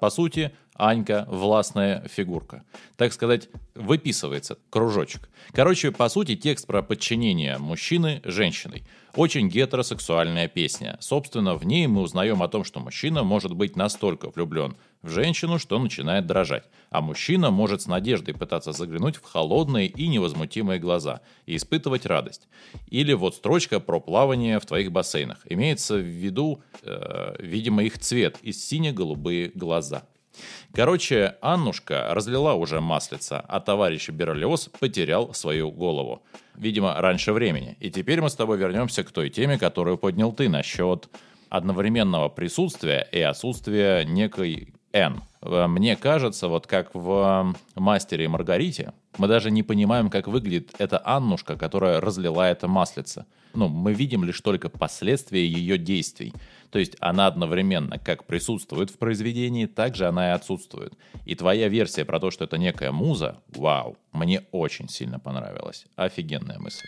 По 0.00 0.10
сути, 0.10 0.52
Анька– 0.74 1.24
властная 1.28 2.06
фигурка. 2.08 2.64
Так 2.96 3.12
сказать, 3.12 3.48
выписывается 3.74 4.58
кружочек. 4.70 5.28
Короче, 5.52 5.92
по 5.92 6.08
сути, 6.08 6.34
текст 6.34 6.66
про 6.66 6.82
подчинение 6.82 7.58
мужчины 7.58 8.20
женщиной. 8.24 8.84
Очень 9.16 9.48
гетеросексуальная 9.48 10.48
песня. 10.48 10.96
Собственно, 10.98 11.54
в 11.54 11.64
ней 11.64 11.86
мы 11.86 12.00
узнаем 12.00 12.42
о 12.42 12.48
том, 12.48 12.64
что 12.64 12.80
мужчина 12.80 13.22
может 13.22 13.54
быть 13.54 13.76
настолько 13.76 14.28
влюблен 14.28 14.76
в 15.02 15.08
женщину, 15.08 15.60
что 15.60 15.78
начинает 15.78 16.26
дрожать. 16.26 16.64
А 16.90 17.00
мужчина 17.00 17.52
может 17.52 17.82
с 17.82 17.86
надеждой 17.86 18.34
пытаться 18.34 18.72
заглянуть 18.72 19.14
в 19.14 19.22
холодные 19.22 19.86
и 19.86 20.08
невозмутимые 20.08 20.80
глаза 20.80 21.20
и 21.46 21.54
испытывать 21.54 22.06
радость. 22.06 22.48
Или 22.88 23.12
вот 23.12 23.36
строчка 23.36 23.78
про 23.78 24.00
плавание 24.00 24.58
в 24.58 24.66
твоих 24.66 24.90
бассейнах. 24.90 25.38
Имеется 25.48 25.94
в 25.94 26.04
виду, 26.04 26.60
э, 26.82 27.36
видимо, 27.38 27.84
их 27.84 28.00
цвет 28.00 28.38
и 28.42 28.52
сине-голубые 28.52 29.52
глаза. 29.54 30.08
Короче, 30.72 31.36
Аннушка 31.40 32.08
разлила 32.12 32.54
уже 32.54 32.80
маслица, 32.80 33.40
а 33.40 33.60
товарищ 33.60 34.08
Берлиоз 34.08 34.70
потерял 34.80 35.32
свою 35.34 35.70
голову. 35.70 36.22
Видимо, 36.54 36.94
раньше 37.00 37.32
времени. 37.32 37.76
И 37.80 37.90
теперь 37.90 38.20
мы 38.20 38.30
с 38.30 38.34
тобой 38.34 38.58
вернемся 38.58 39.04
к 39.04 39.10
той 39.10 39.30
теме, 39.30 39.58
которую 39.58 39.98
поднял 39.98 40.32
ты 40.32 40.48
насчет 40.48 41.08
одновременного 41.48 42.28
присутствия 42.28 43.06
и 43.12 43.20
отсутствия 43.20 44.04
некой 44.04 44.74
Н. 44.92 45.20
Мне 45.42 45.96
кажется, 45.96 46.48
вот 46.48 46.66
как 46.66 46.94
в 46.94 47.54
«Мастере 47.74 48.24
и 48.24 48.28
Маргарите», 48.28 48.92
мы 49.18 49.28
даже 49.28 49.50
не 49.50 49.62
понимаем, 49.62 50.10
как 50.10 50.26
выглядит 50.26 50.72
эта 50.78 51.00
Аннушка, 51.04 51.56
которая 51.56 52.00
разлила 52.00 52.48
это 52.50 52.66
маслице. 52.66 53.26
Ну, 53.52 53.68
мы 53.68 53.92
видим 53.92 54.24
лишь 54.24 54.40
только 54.40 54.68
последствия 54.68 55.46
ее 55.46 55.78
действий. 55.78 56.32
То 56.74 56.80
есть 56.80 56.96
она 56.98 57.28
одновременно 57.28 58.00
как 58.00 58.24
присутствует 58.24 58.90
в 58.90 58.98
произведении, 58.98 59.66
так 59.66 59.94
же 59.94 60.08
она 60.08 60.30
и 60.30 60.32
отсутствует. 60.32 60.92
И 61.24 61.36
твоя 61.36 61.68
версия 61.68 62.04
про 62.04 62.18
то, 62.18 62.32
что 62.32 62.46
это 62.46 62.58
некая 62.58 62.90
муза, 62.90 63.36
вау, 63.54 63.96
мне 64.10 64.42
очень 64.50 64.88
сильно 64.88 65.20
понравилась. 65.20 65.86
Офигенная 65.94 66.58
мысль. 66.58 66.82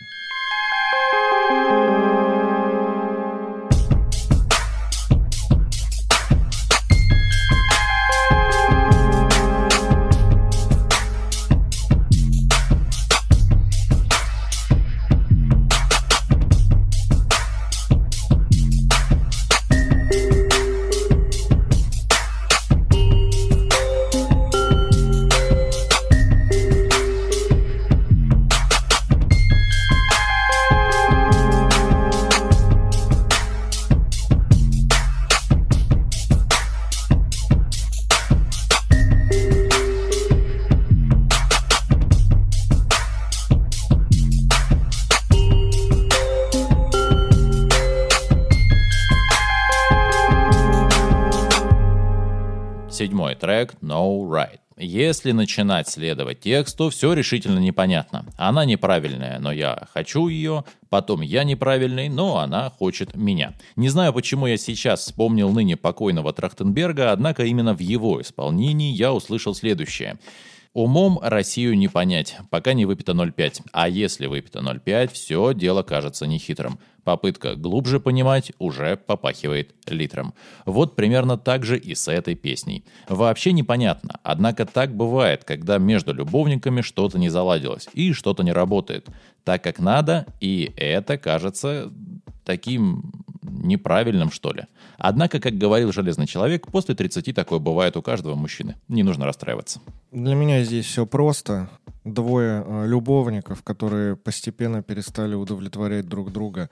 Если 54.87 55.33
начинать 55.33 55.89
следовать 55.89 56.39
тексту, 56.39 56.89
все 56.89 57.11
решительно 57.11 57.59
непонятно. 57.59 58.25
Она 58.37 58.63
неправильная, 58.63 59.37
но 59.37 59.51
я 59.51 59.85
хочу 59.93 60.29
ее, 60.29 60.63
потом 60.89 61.19
я 61.19 61.43
неправильный, 61.43 62.07
но 62.07 62.37
она 62.37 62.69
хочет 62.69 63.13
меня. 63.13 63.53
Не 63.75 63.89
знаю, 63.89 64.13
почему 64.13 64.47
я 64.47 64.55
сейчас 64.55 65.01
вспомнил 65.01 65.51
ныне 65.51 65.75
покойного 65.75 66.31
Трахтенберга, 66.31 67.11
однако 67.11 67.43
именно 67.43 67.73
в 67.73 67.81
его 67.81 68.21
исполнении 68.21 68.93
я 68.93 69.11
услышал 69.11 69.53
следующее. 69.53 70.19
Умом 70.73 71.19
Россию 71.21 71.77
не 71.77 71.87
понять, 71.87 72.37
пока 72.49 72.73
не 72.73 72.85
выпито 72.85 73.13
0,5. 73.13 73.61
А 73.71 73.89
если 73.89 74.27
выпито 74.27 74.59
0,5, 74.59 75.11
все 75.11 75.53
дело 75.53 75.83
кажется 75.83 76.27
нехитрым. 76.27 76.79
Попытка 77.03 77.55
глубже 77.55 77.99
понимать 77.99 78.51
уже 78.59 78.97
попахивает 78.97 79.73
литром. 79.87 80.33
Вот 80.65 80.95
примерно 80.95 81.37
так 81.37 81.63
же 81.63 81.77
и 81.77 81.95
с 81.95 82.11
этой 82.11 82.35
песней. 82.35 82.83
Вообще 83.07 83.53
непонятно, 83.53 84.19
однако 84.23 84.65
так 84.65 84.93
бывает, 84.93 85.45
когда 85.45 85.77
между 85.77 86.13
любовниками 86.13 86.81
что-то 86.81 87.17
не 87.17 87.29
заладилось 87.29 87.87
и 87.93 88.11
что-то 88.11 88.43
не 88.43 88.51
работает. 88.51 89.07
Так 89.45 89.63
как 89.63 89.79
надо, 89.79 90.25
и 90.41 90.73
это 90.75 91.17
кажется 91.17 91.93
таким 92.43 93.13
неправильным, 93.41 94.31
что 94.31 94.51
ли. 94.51 94.65
Однако, 94.97 95.39
как 95.39 95.53
говорил 95.57 95.91
Железный 95.91 96.25
Человек, 96.25 96.67
после 96.67 96.95
30 96.95 97.33
такое 97.35 97.59
бывает 97.59 97.95
у 97.97 98.01
каждого 98.01 98.35
мужчины. 98.35 98.75
Не 98.87 99.03
нужно 99.03 99.25
расстраиваться. 99.25 99.79
Для 100.11 100.35
меня 100.35 100.63
здесь 100.63 100.85
все 100.85 101.05
просто. 101.05 101.69
Двое 102.03 102.63
э, 102.65 102.87
любовников, 102.87 103.63
которые 103.63 104.15
постепенно 104.15 104.81
перестали 104.81 105.35
удовлетворять 105.35 106.07
друг 106.07 106.31
друга. 106.31 106.69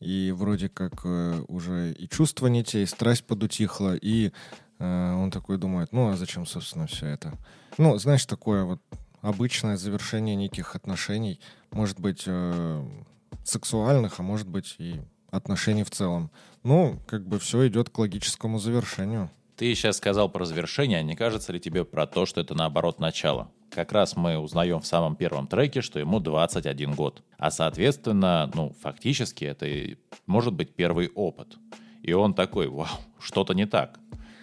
И 0.00 0.32
вроде 0.32 0.68
как 0.68 1.02
э, 1.04 1.44
уже 1.46 1.92
и 1.92 2.08
чувства 2.08 2.48
не 2.48 2.64
те, 2.64 2.82
и 2.82 2.86
страсть 2.86 3.24
подутихла, 3.24 3.94
и 3.94 4.32
э, 4.78 5.12
он 5.14 5.30
такой 5.30 5.58
думает, 5.58 5.92
ну 5.92 6.08
а 6.08 6.16
зачем, 6.16 6.46
собственно, 6.46 6.86
все 6.86 7.06
это? 7.06 7.34
Ну, 7.78 7.96
знаешь, 7.98 8.26
такое 8.26 8.64
вот 8.64 8.80
обычное 9.20 9.76
завершение 9.76 10.34
неких 10.34 10.74
отношений, 10.74 11.38
может 11.70 12.00
быть, 12.00 12.26
сексуальных, 13.44 14.18
а 14.18 14.22
может 14.22 14.48
быть 14.48 14.74
и 14.78 15.00
отношений 15.32 15.82
в 15.82 15.90
целом. 15.90 16.30
Ну, 16.62 17.00
как 17.06 17.26
бы 17.26 17.40
все 17.40 17.66
идет 17.66 17.88
к 17.88 17.98
логическому 17.98 18.58
завершению. 18.58 19.30
Ты 19.56 19.74
сейчас 19.74 19.96
сказал 19.96 20.28
про 20.28 20.44
завершение, 20.44 20.98
а 20.98 21.02
не 21.02 21.16
кажется 21.16 21.52
ли 21.52 21.58
тебе 21.58 21.84
про 21.84 22.06
то, 22.06 22.26
что 22.26 22.40
это 22.40 22.54
наоборот 22.54 23.00
начало? 23.00 23.50
Как 23.70 23.92
раз 23.92 24.16
мы 24.16 24.38
узнаем 24.38 24.80
в 24.80 24.86
самом 24.86 25.16
первом 25.16 25.46
треке, 25.46 25.80
что 25.80 25.98
ему 25.98 26.20
21 26.20 26.94
год. 26.94 27.22
А 27.38 27.50
соответственно, 27.50 28.50
ну, 28.54 28.76
фактически 28.80 29.44
это 29.44 29.66
может 30.26 30.52
быть 30.52 30.74
первый 30.74 31.08
опыт. 31.08 31.56
И 32.02 32.12
он 32.12 32.34
такой, 32.34 32.68
вау, 32.68 32.88
что-то 33.18 33.54
не 33.54 33.66
так. 33.66 33.98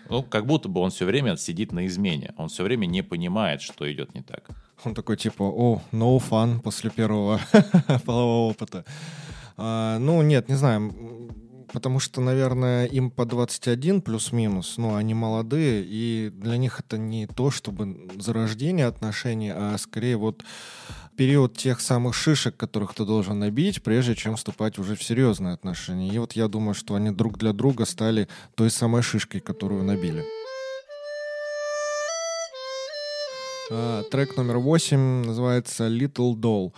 Ну, 0.09 0.23
как 0.23 0.47
будто 0.47 0.67
бы 0.69 0.81
он 0.81 0.89
все 0.89 1.05
время 1.05 1.37
сидит 1.37 1.71
на 1.71 1.85
измене. 1.85 2.33
Он 2.37 2.49
все 2.49 2.63
время 2.63 2.87
не 2.87 3.03
понимает, 3.03 3.61
что 3.61 3.91
идет 3.91 4.15
не 4.15 4.21
так. 4.21 4.49
Он 4.83 4.95
такой 4.95 5.17
типа, 5.17 5.43
о, 5.43 5.81
no 5.91 6.17
fun 6.17 6.61
после 6.61 6.89
первого 6.89 7.39
полового 8.05 8.49
опыта. 8.49 8.85
А, 9.61 9.99
ну, 9.99 10.21
нет, 10.21 10.47
не 10.47 10.55
знаю. 10.55 10.93
Потому 11.73 11.99
что, 11.99 12.21
наверное, 12.21 12.85
им 12.85 13.11
по 13.11 13.25
21 13.25 14.01
плюс-минус, 14.01 14.75
ну, 14.77 14.95
они 14.95 15.13
молодые, 15.13 15.83
и 15.85 16.31
для 16.33 16.57
них 16.57 16.79
это 16.79 16.97
не 16.97 17.27
то, 17.27 17.51
чтобы 17.51 18.09
зарождение 18.17 18.87
отношений, 18.87 19.51
а 19.53 19.77
скорее 19.77 20.17
вот 20.17 20.43
период 21.15 21.57
тех 21.57 21.81
самых 21.81 22.15
шишек, 22.15 22.55
которых 22.55 22.95
ты 22.95 23.05
должен 23.05 23.37
набить, 23.37 23.83
прежде 23.83 24.15
чем 24.15 24.37
вступать 24.37 24.79
уже 24.79 24.95
в 24.95 25.03
серьезные 25.03 25.53
отношения. 25.53 26.09
И 26.09 26.17
вот 26.17 26.31
я 26.31 26.47
думаю, 26.47 26.73
что 26.73 26.95
они 26.95 27.11
друг 27.11 27.37
для 27.37 27.51
друга 27.51 27.85
стали 27.85 28.29
той 28.55 28.71
самой 28.71 29.01
шишкой, 29.01 29.41
которую 29.41 29.83
набили. 29.83 30.23
А, 33.69 34.03
трек 34.03 34.37
номер 34.37 34.57
восемь 34.59 35.25
называется 35.25 35.87
Little 35.87 36.33
Doll. 36.35 36.73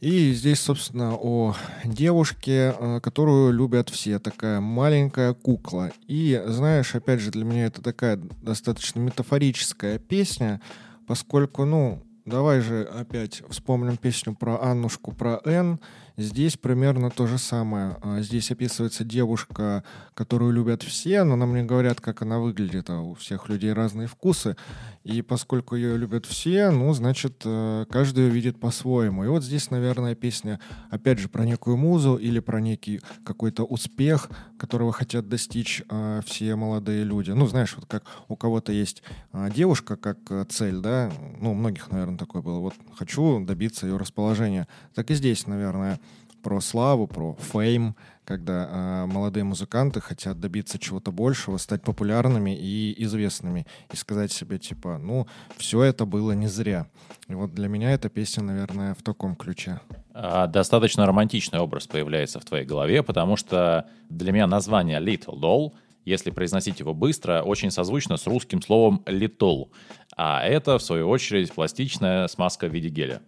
И 0.00 0.32
здесь, 0.32 0.60
собственно, 0.60 1.14
о 1.14 1.54
девушке, 1.84 2.74
э, 2.78 3.00
которую 3.02 3.52
любят 3.52 3.90
все, 3.90 4.18
такая 4.18 4.60
маленькая 4.60 5.34
кукла. 5.34 5.92
И, 6.06 6.42
знаешь, 6.46 6.94
опять 6.94 7.20
же, 7.20 7.30
для 7.30 7.44
меня 7.44 7.66
это 7.66 7.82
такая 7.82 8.16
достаточно 8.16 8.98
метафорическая 9.00 9.98
песня, 9.98 10.62
поскольку, 11.06 11.66
ну, 11.66 12.02
давай 12.24 12.60
же 12.60 12.84
опять 12.84 13.42
вспомним 13.50 13.98
песню 13.98 14.34
про 14.34 14.62
Аннушку, 14.62 15.12
про 15.12 15.38
Н. 15.44 15.78
Здесь 16.20 16.58
примерно 16.58 17.10
то 17.10 17.26
же 17.26 17.38
самое. 17.38 17.96
А, 18.02 18.20
здесь 18.20 18.50
описывается 18.50 19.04
девушка, 19.04 19.84
которую 20.12 20.52
любят 20.52 20.82
все, 20.82 21.24
но 21.24 21.34
нам 21.34 21.54
не 21.54 21.62
говорят, 21.62 22.02
как 22.02 22.20
она 22.20 22.38
выглядит, 22.38 22.90
а 22.90 23.00
у 23.00 23.14
всех 23.14 23.48
людей 23.48 23.72
разные 23.72 24.06
вкусы. 24.06 24.54
И 25.02 25.22
поскольку 25.22 25.76
ее 25.76 25.96
любят 25.96 26.26
все, 26.26 26.70
ну, 26.70 26.92
значит, 26.92 27.40
э, 27.46 27.86
каждый 27.88 28.24
ее 28.24 28.30
видит 28.30 28.60
по-своему. 28.60 29.24
И 29.24 29.28
вот 29.28 29.42
здесь, 29.42 29.70
наверное, 29.70 30.14
песня, 30.14 30.60
опять 30.90 31.18
же, 31.18 31.30
про 31.30 31.46
некую 31.46 31.78
музу 31.78 32.16
или 32.16 32.38
про 32.38 32.60
некий 32.60 33.00
какой-то 33.24 33.64
успех, 33.64 34.28
которого 34.58 34.92
хотят 34.92 35.26
достичь 35.26 35.82
э, 35.88 36.20
все 36.26 36.54
молодые 36.54 37.02
люди. 37.02 37.30
Ну, 37.30 37.46
знаешь, 37.46 37.74
вот 37.76 37.86
как 37.86 38.04
у 38.28 38.36
кого-то 38.36 38.72
есть 38.72 39.02
э, 39.32 39.48
девушка 39.56 39.96
как 39.96 40.18
э, 40.28 40.44
цель, 40.50 40.80
да, 40.80 41.10
ну, 41.40 41.52
у 41.52 41.54
многих, 41.54 41.90
наверное, 41.90 42.18
такое 42.18 42.42
было. 42.42 42.58
Вот 42.58 42.74
хочу 42.94 43.42
добиться 43.42 43.86
ее 43.86 43.96
расположения. 43.96 44.68
Так 44.94 45.10
и 45.10 45.14
здесь, 45.14 45.46
наверное, 45.46 45.98
про 46.42 46.60
славу, 46.60 47.06
про 47.06 47.36
фейм, 47.52 47.96
когда 48.24 48.68
э, 48.70 49.06
молодые 49.06 49.44
музыканты 49.44 50.00
хотят 50.00 50.38
добиться 50.38 50.78
чего-то 50.78 51.10
большего, 51.10 51.56
стать 51.56 51.82
популярными 51.82 52.56
и 52.56 52.94
известными, 53.04 53.66
и 53.92 53.96
сказать 53.96 54.32
себе, 54.32 54.58
типа, 54.58 54.98
ну, 54.98 55.26
все 55.56 55.82
это 55.82 56.04
было 56.06 56.32
не 56.32 56.46
зря. 56.46 56.86
И 57.28 57.34
вот 57.34 57.54
для 57.54 57.68
меня 57.68 57.92
эта 57.92 58.08
песня, 58.08 58.42
наверное, 58.42 58.94
в 58.94 59.02
таком 59.02 59.36
ключе. 59.36 59.80
А, 60.12 60.46
достаточно 60.46 61.06
романтичный 61.06 61.58
образ 61.58 61.86
появляется 61.86 62.40
в 62.40 62.44
твоей 62.44 62.64
голове, 62.64 63.02
потому 63.02 63.36
что 63.36 63.88
для 64.08 64.32
меня 64.32 64.46
название 64.46 65.00
Little 65.00 65.40
Doll 65.40 65.72
если 66.04 66.30
произносить 66.30 66.80
его 66.80 66.94
быстро, 66.94 67.42
очень 67.42 67.70
созвучно 67.70 68.16
с 68.16 68.26
русским 68.26 68.62
словом 68.62 69.02
«little». 69.06 69.68
А 70.16 70.42
это, 70.42 70.78
в 70.78 70.82
свою 70.82 71.08
очередь, 71.08 71.52
пластичная 71.52 72.26
смазка 72.28 72.66
в 72.66 72.72
виде 72.72 72.88
геля. 72.88 73.22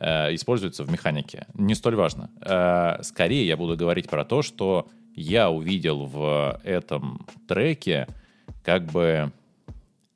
Э, 0.00 0.32
используется 0.32 0.84
в 0.84 0.90
механике. 0.90 1.46
Не 1.54 1.74
столь 1.74 1.96
важно. 1.96 2.30
Э, 2.40 3.02
скорее 3.02 3.46
я 3.46 3.56
буду 3.56 3.76
говорить 3.76 4.08
про 4.08 4.24
то, 4.24 4.42
что 4.42 4.88
я 5.14 5.50
увидел 5.50 6.06
в 6.06 6.60
этом 6.62 7.26
треке 7.48 8.06
как 8.62 8.84
бы 8.86 9.32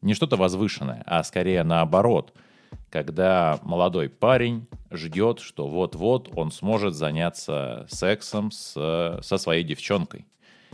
не 0.00 0.14
что-то 0.14 0.36
возвышенное, 0.36 1.02
а 1.06 1.24
скорее 1.24 1.64
наоборот, 1.64 2.32
когда 2.90 3.58
молодой 3.62 4.08
парень 4.08 4.66
ждет, 4.90 5.40
что 5.40 5.66
вот-вот 5.66 6.30
он 6.36 6.52
сможет 6.52 6.94
заняться 6.94 7.86
сексом 7.88 8.52
с, 8.52 9.20
со 9.22 9.36
своей 9.38 9.64
девчонкой. 9.64 10.26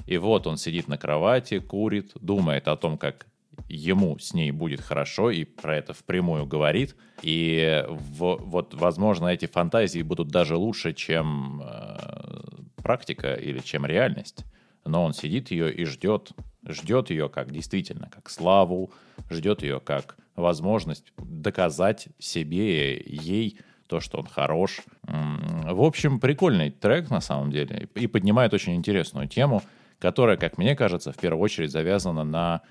И 0.07 0.19
вот 0.19 0.47
он 0.47 0.59
сидит 0.59 0.89
на 0.89 0.99
кровати, 0.99 1.61
курит, 1.61 2.13
думает 2.21 2.69
о 2.69 2.77
том, 2.77 2.99
как 2.99 3.27
ему 3.69 4.19
с 4.19 4.35
ней 4.35 4.51
будет 4.51 4.81
хорошо 4.81 5.31
и 5.31 5.45
про 5.45 5.77
это 5.77 5.93
впрямую 5.93 6.47
говорит. 6.47 6.97
И 7.23 7.85
в, 7.89 8.37
вот, 8.37 8.75
возможно, 8.75 9.29
эти 9.29 9.47
фантазии 9.47 10.03
будут 10.03 10.29
даже 10.29 10.57
лучше, 10.57 10.93
чем 10.93 11.63
э, 11.65 11.97
практика 12.83 13.35
или 13.35 13.61
чем 13.61 13.85
реальность. 13.87 14.45
но 14.85 15.05
он 15.05 15.13
сидит 15.13 15.51
ее 15.51 15.73
и 15.73 15.85
ждет, 15.85 16.33
ждет 16.67 17.11
ее 17.11 17.29
как 17.29 17.51
действительно, 17.53 18.09
как 18.11 18.31
славу, 18.31 18.91
ждет 19.31 19.63
ее 19.63 19.81
как 19.81 20.17
возможность 20.35 21.13
доказать 21.19 22.09
себе, 22.19 22.97
ей 22.97 23.59
то, 23.87 24.01
что 24.01 24.19
он 24.19 24.27
хорош. 24.27 24.81
В 25.03 25.83
общем, 25.83 26.21
прикольный 26.21 26.71
трек 26.71 27.11
на 27.11 27.21
самом 27.21 27.51
деле 27.51 27.89
и 27.95 28.07
поднимает 28.07 28.55
очень 28.55 28.75
интересную 28.75 29.29
тему, 29.29 29.63
которая, 29.99 30.37
как 30.37 30.59
мне 30.59 30.77
кажется, 30.77 31.13
в 31.13 31.17
первую 31.17 31.43
очередь 31.43 31.73
завязана 31.73 32.25
на 32.25 32.63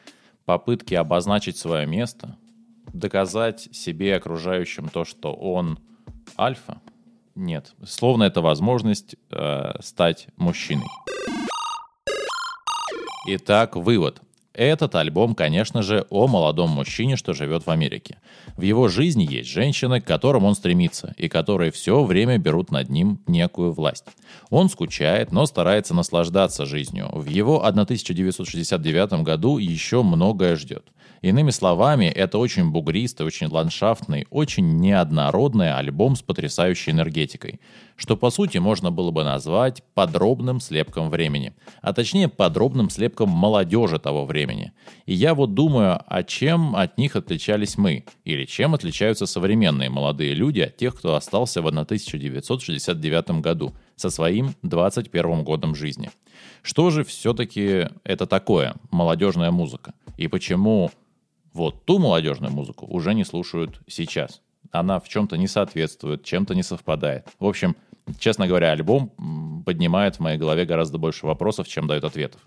попытке 0.47 0.97
обозначить 0.97 1.57
свое 1.57 1.85
место, 1.85 2.37
доказать 2.93 3.67
себе 3.73 4.07
и 4.07 4.11
окружающим 4.11 4.87
то, 4.87 5.03
что 5.03 5.33
он 5.33 5.77
альфа. 6.39 6.81
Нет, 7.35 7.75
словно 7.85 8.23
это 8.23 8.41
возможность 8.41 9.17
э, 9.29 9.73
стать 9.81 10.29
мужчиной. 10.37 10.87
Итак, 13.27 13.75
вывод. 13.75 14.21
Этот 14.57 14.95
альбом, 14.95 15.35
конечно 15.35 15.83
же, 15.83 16.07
о 16.09 16.25
молодом 16.25 16.71
мужчине, 16.71 17.15
что 17.15 17.33
живет 17.33 17.67
в 17.67 17.69
Америке. 17.69 18.17
В 18.55 18.63
его 18.63 18.87
жизни 18.87 19.23
есть 19.29 19.49
женщины, 19.49 20.01
к 20.01 20.05
которым 20.05 20.45
он 20.45 20.55
стремится, 20.55 21.13
и 21.15 21.29
которые 21.29 21.69
все 21.69 22.03
время 22.03 22.39
берут 22.39 22.71
над 22.71 22.89
ним 22.89 23.21
некую 23.27 23.71
власть. 23.71 24.05
Он 24.49 24.67
скучает, 24.67 25.31
но 25.31 25.45
старается 25.45 25.93
наслаждаться 25.93 26.65
жизнью. 26.65 27.09
В 27.13 27.27
его 27.27 27.63
1969 27.63 29.21
году 29.23 29.59
еще 29.59 30.01
многое 30.01 30.55
ждет. 30.55 30.87
Иными 31.21 31.49
словами, 31.49 32.05
это 32.05 32.37
очень 32.37 32.71
бугристый, 32.71 33.25
очень 33.25 33.47
ландшафтный, 33.47 34.27
очень 34.29 34.77
неоднородный 34.77 35.73
альбом 35.73 36.15
с 36.15 36.21
потрясающей 36.21 36.91
энергетикой, 36.91 37.59
что 37.95 38.15
по 38.15 38.29
сути 38.29 38.59
можно 38.59 38.91
было 38.91 39.11
бы 39.11 39.23
назвать 39.23 39.83
подробным 39.93 40.59
слепком 40.59 41.09
времени, 41.09 41.53
а 41.81 41.93
точнее 41.93 42.27
подробным 42.27 42.89
слепком 42.89 43.29
молодежи 43.29 43.99
того 43.99 44.25
времени. 44.25 44.73
И 45.05 45.13
я 45.13 45.33
вот 45.33 45.53
думаю, 45.53 46.01
а 46.07 46.23
чем 46.23 46.75
от 46.75 46.97
них 46.97 47.15
отличались 47.15 47.77
мы, 47.77 48.05
или 48.23 48.45
чем 48.45 48.75
отличаются 48.75 49.25
современные 49.25 49.89
молодые 49.89 50.33
люди 50.33 50.61
от 50.61 50.77
тех, 50.77 50.95
кто 50.95 51.15
остался 51.15 51.61
в 51.61 51.67
1969 51.67 53.41
году 53.41 53.73
со 53.97 54.09
своим 54.09 54.55
21 54.61 55.43
годом 55.43 55.75
жизни. 55.75 56.09
Что 56.61 56.89
же 56.89 57.03
все-таки 57.03 57.89
это 58.05 58.25
такое, 58.25 58.75
молодежная 58.91 59.51
музыка? 59.51 59.93
И 60.15 60.29
почему 60.29 60.91
вот 61.57 61.85
ту 61.85 61.97
молодежную 61.97 62.53
музыку 62.53 62.85
уже 62.85 63.13
не 63.13 63.25
слушают 63.25 63.81
сейчас. 63.87 64.41
Она 64.71 64.99
в 64.99 65.09
чем-то 65.09 65.37
не 65.37 65.47
соответствует, 65.47 66.23
чем-то 66.23 66.53
не 66.53 66.61
совпадает. 66.61 67.27
В 67.39 67.45
общем, 67.45 67.75
честно 68.19 68.47
говоря, 68.47 68.71
альбом 68.71 69.63
поднимает 69.65 70.17
в 70.17 70.19
моей 70.19 70.37
голове 70.37 70.65
гораздо 70.65 70.99
больше 70.99 71.25
вопросов, 71.25 71.67
чем 71.67 71.87
дает 71.87 72.03
ответов. 72.03 72.41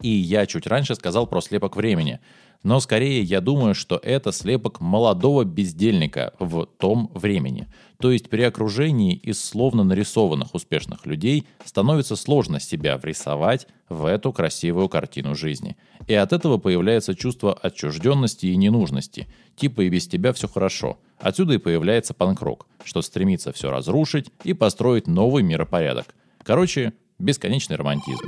И 0.00 0.08
я 0.08 0.46
чуть 0.46 0.66
раньше 0.66 0.94
сказал 0.94 1.26
про 1.26 1.40
слепок 1.40 1.76
времени. 1.76 2.20
Но 2.62 2.78
скорее 2.80 3.22
я 3.22 3.40
думаю, 3.40 3.74
что 3.74 3.96
это 4.02 4.32
слепок 4.32 4.80
молодого 4.80 5.44
бездельника 5.44 6.34
в 6.38 6.66
том 6.66 7.10
времени. 7.14 7.68
То 7.98 8.10
есть 8.10 8.28
при 8.28 8.42
окружении 8.42 9.14
из 9.14 9.42
словно 9.42 9.82
нарисованных 9.82 10.54
успешных 10.54 11.06
людей 11.06 11.46
становится 11.64 12.16
сложно 12.16 12.60
себя 12.60 12.98
врисовать 12.98 13.66
в 13.88 14.04
эту 14.04 14.32
красивую 14.32 14.88
картину 14.88 15.34
жизни. 15.34 15.76
И 16.06 16.14
от 16.14 16.32
этого 16.32 16.58
появляется 16.58 17.14
чувство 17.14 17.54
отчужденности 17.54 18.46
и 18.46 18.56
ненужности. 18.56 19.26
Типа 19.56 19.82
и 19.82 19.88
без 19.88 20.06
тебя 20.06 20.32
все 20.34 20.46
хорошо. 20.46 20.98
Отсюда 21.18 21.54
и 21.54 21.58
появляется 21.58 22.12
панкрок, 22.12 22.66
что 22.84 23.00
стремится 23.00 23.52
все 23.52 23.70
разрушить 23.70 24.30
и 24.44 24.52
построить 24.52 25.06
новый 25.06 25.42
миропорядок. 25.42 26.14
Короче, 26.42 26.92
бесконечный 27.18 27.76
романтизм. 27.76 28.24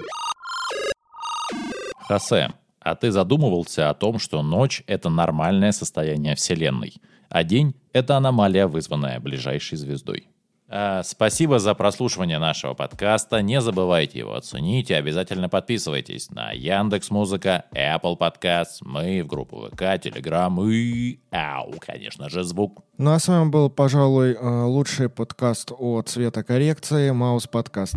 Хосе, 2.00 2.52
а 2.82 2.94
ты 2.94 3.10
задумывался 3.10 3.90
о 3.90 3.94
том, 3.94 4.18
что 4.18 4.42
ночь— 4.42 4.82
это 4.86 5.08
нормальное 5.08 5.72
состояние 5.72 6.34
Вселенной, 6.34 6.94
а 7.28 7.44
день— 7.44 7.74
это 7.92 8.16
аномалия, 8.16 8.66
вызванная 8.66 9.20
ближайшей 9.20 9.78
звездой? 9.78 10.28
А, 10.74 11.02
спасибо 11.02 11.58
за 11.58 11.74
прослушивание 11.74 12.38
нашего 12.38 12.72
подкаста. 12.72 13.42
Не 13.42 13.60
забывайте 13.60 14.20
его 14.20 14.34
оценить 14.34 14.90
и 14.90 14.94
обязательно 14.94 15.50
подписывайтесь 15.50 16.30
на 16.30 16.50
Яндекс 16.52 17.10
Музыка, 17.10 17.66
Apple 17.74 18.16
Podcasts, 18.16 18.78
мы 18.80 19.22
в 19.22 19.26
группу 19.26 19.68
ВК, 19.70 19.82
Telegram 19.82 20.72
и, 20.72 21.20
ау, 21.30 21.74
конечно 21.78 22.30
же, 22.30 22.42
звук. 22.42 22.82
Ну 22.96 23.12
а 23.12 23.18
с 23.18 23.28
вами 23.28 23.50
был, 23.50 23.68
пожалуй, 23.68 24.32
э, 24.32 24.62
лучший 24.64 25.10
подкаст 25.10 25.72
о 25.76 26.00
цветокоррекции 26.00 27.10
Маус 27.10 27.46
Подкаст. 27.48 27.96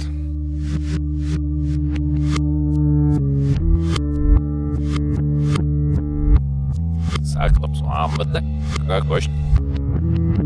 als 7.38 7.62
ob 7.62 7.76
so 7.76 7.86
arm, 7.86 8.12
как 8.88 9.06
хочешь. 9.08 9.30
Ne? 9.30 10.45